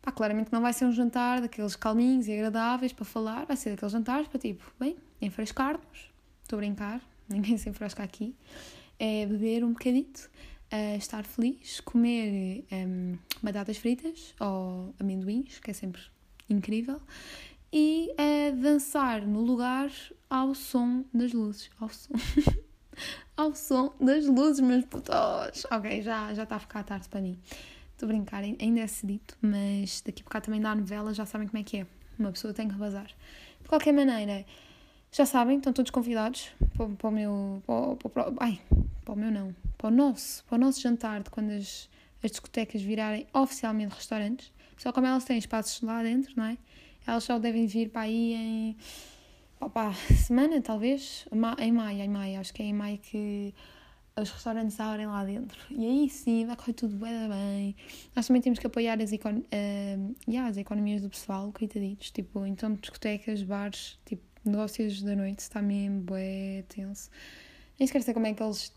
pá, 0.00 0.10
claramente 0.10 0.50
não 0.50 0.62
vai 0.62 0.72
ser 0.72 0.86
um 0.86 0.92
jantar 0.92 1.42
daqueles 1.42 1.76
calminhos 1.76 2.28
e 2.28 2.32
agradáveis 2.32 2.94
para 2.94 3.04
falar, 3.04 3.44
vai 3.44 3.58
ser 3.58 3.72
daqueles 3.72 3.92
jantares 3.92 4.26
para, 4.26 4.38
tipo, 4.38 4.64
bem, 4.80 4.96
enfrescar-nos, 5.20 6.10
estou 6.44 6.56
a 6.56 6.60
brincar, 6.60 7.02
ninguém 7.28 7.58
se 7.58 7.68
enfrasca 7.68 8.02
aqui, 8.02 8.34
é 8.98 9.26
beber 9.26 9.64
um 9.64 9.74
bocadito. 9.74 10.30
a 10.70 10.96
estar 10.96 11.24
feliz, 11.24 11.80
comer 11.80 12.64
um, 12.72 13.18
batatas 13.42 13.76
fritas 13.76 14.34
ou 14.40 14.94
amendoins, 14.98 15.60
que 15.60 15.70
é 15.70 15.74
sempre 15.74 16.00
incrível, 16.48 17.00
e 17.72 18.14
a 18.18 18.50
dançar 18.50 19.26
no 19.26 19.40
lugar 19.40 19.90
ao 20.28 20.54
som 20.54 21.04
das 21.12 21.32
luzes. 21.32 21.70
Ao 21.80 21.88
som. 21.88 22.12
ao 23.36 23.54
som 23.54 23.94
das 24.00 24.26
luzes, 24.26 24.60
meus 24.60 24.84
putos. 24.84 25.64
Ok, 25.70 26.02
já, 26.02 26.34
já 26.34 26.42
está 26.42 26.56
a 26.56 26.60
ficar 26.60 26.84
tarde 26.84 27.08
para 27.08 27.20
mim. 27.20 27.38
Estou 27.92 28.06
a 28.06 28.12
brincar, 28.12 28.42
ainda 28.42 28.80
é 28.80 28.86
cedito, 28.86 29.36
mas 29.40 30.02
daqui 30.02 30.22
a 30.22 30.24
bocado 30.24 30.46
também 30.46 30.60
dá 30.60 30.72
a 30.72 30.74
novela, 30.74 31.14
já 31.14 31.24
sabem 31.24 31.48
como 31.48 31.60
é 31.60 31.62
que 31.62 31.78
é. 31.78 31.86
Uma 32.18 32.32
pessoa 32.32 32.52
tem 32.52 32.68
que 32.68 32.74
rebasar. 32.74 33.06
De 33.62 33.68
qualquer 33.68 33.92
maneira, 33.92 34.44
já 35.10 35.24
sabem, 35.24 35.58
estão 35.58 35.72
todos 35.72 35.90
convidados 35.90 36.50
para, 36.76 36.88
para 36.88 37.08
o 37.08 37.10
meu. 37.10 37.62
Para, 37.66 38.10
para, 38.10 38.32
ai, 38.40 38.60
para 39.04 39.14
o 39.14 39.16
meu 39.16 39.30
não. 39.30 39.54
Para 39.78 39.88
o 39.88 39.90
nosso, 39.90 40.44
para 40.44 40.56
o 40.56 40.58
nosso 40.58 40.80
jantar 40.80 41.22
de 41.22 41.30
quando 41.30 41.50
as, 41.50 41.88
as 42.22 42.30
discotecas 42.30 42.82
virarem 42.82 43.26
oficialmente 43.32 43.94
restaurantes. 43.94 44.52
Só 44.76 44.92
como 44.92 45.06
elas 45.06 45.24
têm 45.24 45.38
espaços 45.38 45.80
lá 45.82 46.02
dentro, 46.02 46.32
não 46.36 46.44
é? 46.44 46.58
Elas 47.06 47.24
só 47.24 47.38
devem 47.38 47.66
vir 47.66 47.90
para 47.90 48.02
aí 48.02 48.34
em. 48.34 48.76
Opa, 49.60 49.92
semana, 50.26 50.60
talvez? 50.60 51.26
Em 51.32 51.72
maio, 51.72 52.00
em 52.00 52.08
maio. 52.08 52.40
Acho 52.40 52.52
que 52.52 52.62
é 52.62 52.66
em 52.66 52.72
maio 52.72 52.98
que 52.98 53.54
os 54.20 54.30
restaurantes 54.30 54.78
abrem 54.78 55.06
lá 55.06 55.24
dentro. 55.24 55.58
E 55.70 55.84
aí 55.84 56.10
sim, 56.10 56.44
vai 56.46 56.56
correr 56.56 56.74
tudo 56.74 56.96
bem, 56.96 57.28
bem. 57.28 57.76
Nós 58.14 58.26
também 58.26 58.42
temos 58.42 58.58
que 58.58 58.66
apoiar 58.66 59.00
as, 59.00 59.12
econ 59.12 59.38
uh, 59.38 60.14
yeah, 60.28 60.48
as 60.48 60.56
economias 60.56 61.00
do 61.02 61.08
pessoal, 61.08 61.50
coitaditos. 61.52 62.10
Tipo, 62.10 62.44
então 62.44 62.74
discotecas, 62.74 63.42
bares, 63.42 63.98
tipo, 64.04 64.22
negócios 64.44 65.02
da 65.02 65.16
noite, 65.16 65.40
está 65.40 65.62
mesmo 65.62 66.00
bué 66.00 66.64
tenso. 66.68 67.10
Nem 67.78 67.86
sequer 67.86 68.02
sei 68.02 68.14
como 68.14 68.26
é 68.26 68.34
que 68.34 68.42
eles. 68.42 68.72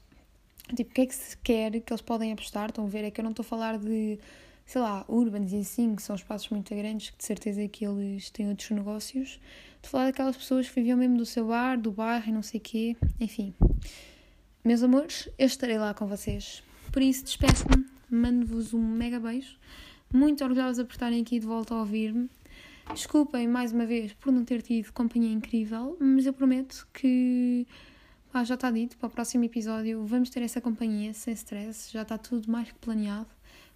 Tipo, 0.75 0.91
o 0.91 0.93
que 0.93 1.01
é 1.01 1.05
que 1.05 1.15
se 1.15 1.37
quer 1.37 1.71
que 1.81 1.93
eles 1.93 2.01
podem 2.01 2.31
apostar? 2.31 2.69
Estão 2.69 2.85
a 2.85 2.89
ver? 2.89 3.03
É 3.03 3.11
que 3.11 3.19
eu 3.19 3.23
não 3.23 3.31
estou 3.31 3.43
a 3.43 3.47
falar 3.47 3.77
de, 3.77 4.19
sei 4.65 4.81
lá, 4.81 5.05
urbanos 5.07 5.53
e 5.53 5.57
assim, 5.57 5.95
que 5.95 6.01
são 6.01 6.15
espaços 6.15 6.49
muito 6.49 6.73
grandes, 6.75 7.11
que 7.11 7.17
de 7.17 7.23
certeza 7.23 7.67
que 7.67 7.85
eles 7.85 8.29
têm 8.29 8.49
outros 8.49 8.69
negócios. 8.71 9.39
A 9.83 9.87
falar 9.87 10.05
daquelas 10.05 10.35
pessoas 10.35 10.67
que 10.67 10.75
viviam 10.75 10.97
mesmo 10.97 11.17
do 11.17 11.25
seu 11.25 11.47
bar, 11.47 11.79
do 11.79 11.91
bairro 11.91 12.29
e 12.29 12.31
não 12.31 12.41
sei 12.41 12.59
o 12.59 12.63
quê. 12.63 12.97
Enfim. 13.19 13.53
Meus 14.63 14.81
amores, 14.81 15.29
eu 15.37 15.45
estarei 15.45 15.77
lá 15.77 15.93
com 15.93 16.07
vocês. 16.07 16.63
Por 16.91 17.01
isso, 17.01 17.23
despeço-me, 17.23 17.85
mando-vos 18.09 18.73
um 18.73 18.81
mega 18.81 19.19
beijo. 19.19 19.57
Muito 20.11 20.43
orgulhosa 20.43 20.83
por 20.83 20.93
estarem 20.93 21.21
aqui 21.21 21.39
de 21.39 21.45
volta 21.45 21.75
a 21.75 21.79
ouvir-me. 21.79 22.29
Desculpem 22.91 23.47
mais 23.47 23.71
uma 23.71 23.85
vez 23.85 24.13
por 24.13 24.31
não 24.31 24.45
ter 24.45 24.61
tido 24.61 24.91
companhia 24.93 25.31
incrível, 25.31 25.97
mas 25.99 26.25
eu 26.25 26.33
prometo 26.33 26.87
que 26.93 27.67
ah, 28.33 28.43
já 28.43 28.55
está 28.55 28.71
dito. 28.71 28.97
Para 28.97 29.07
o 29.07 29.09
próximo 29.09 29.43
episódio 29.43 30.05
vamos 30.05 30.29
ter 30.29 30.41
essa 30.41 30.61
companhia 30.61 31.13
sem 31.13 31.33
stress, 31.33 31.91
já 31.91 32.03
está 32.03 32.17
tudo 32.17 32.49
mais 32.49 32.71
que 32.71 32.79
planeado. 32.79 33.34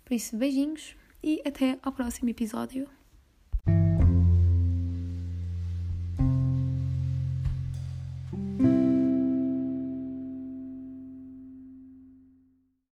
Por 0.09 0.15
isso, 0.15 0.35
beijinhos 0.35 0.95
e 1.21 1.39
até 1.45 1.77
ao 1.83 1.91
próximo 1.91 2.31
episódio. 2.31 2.89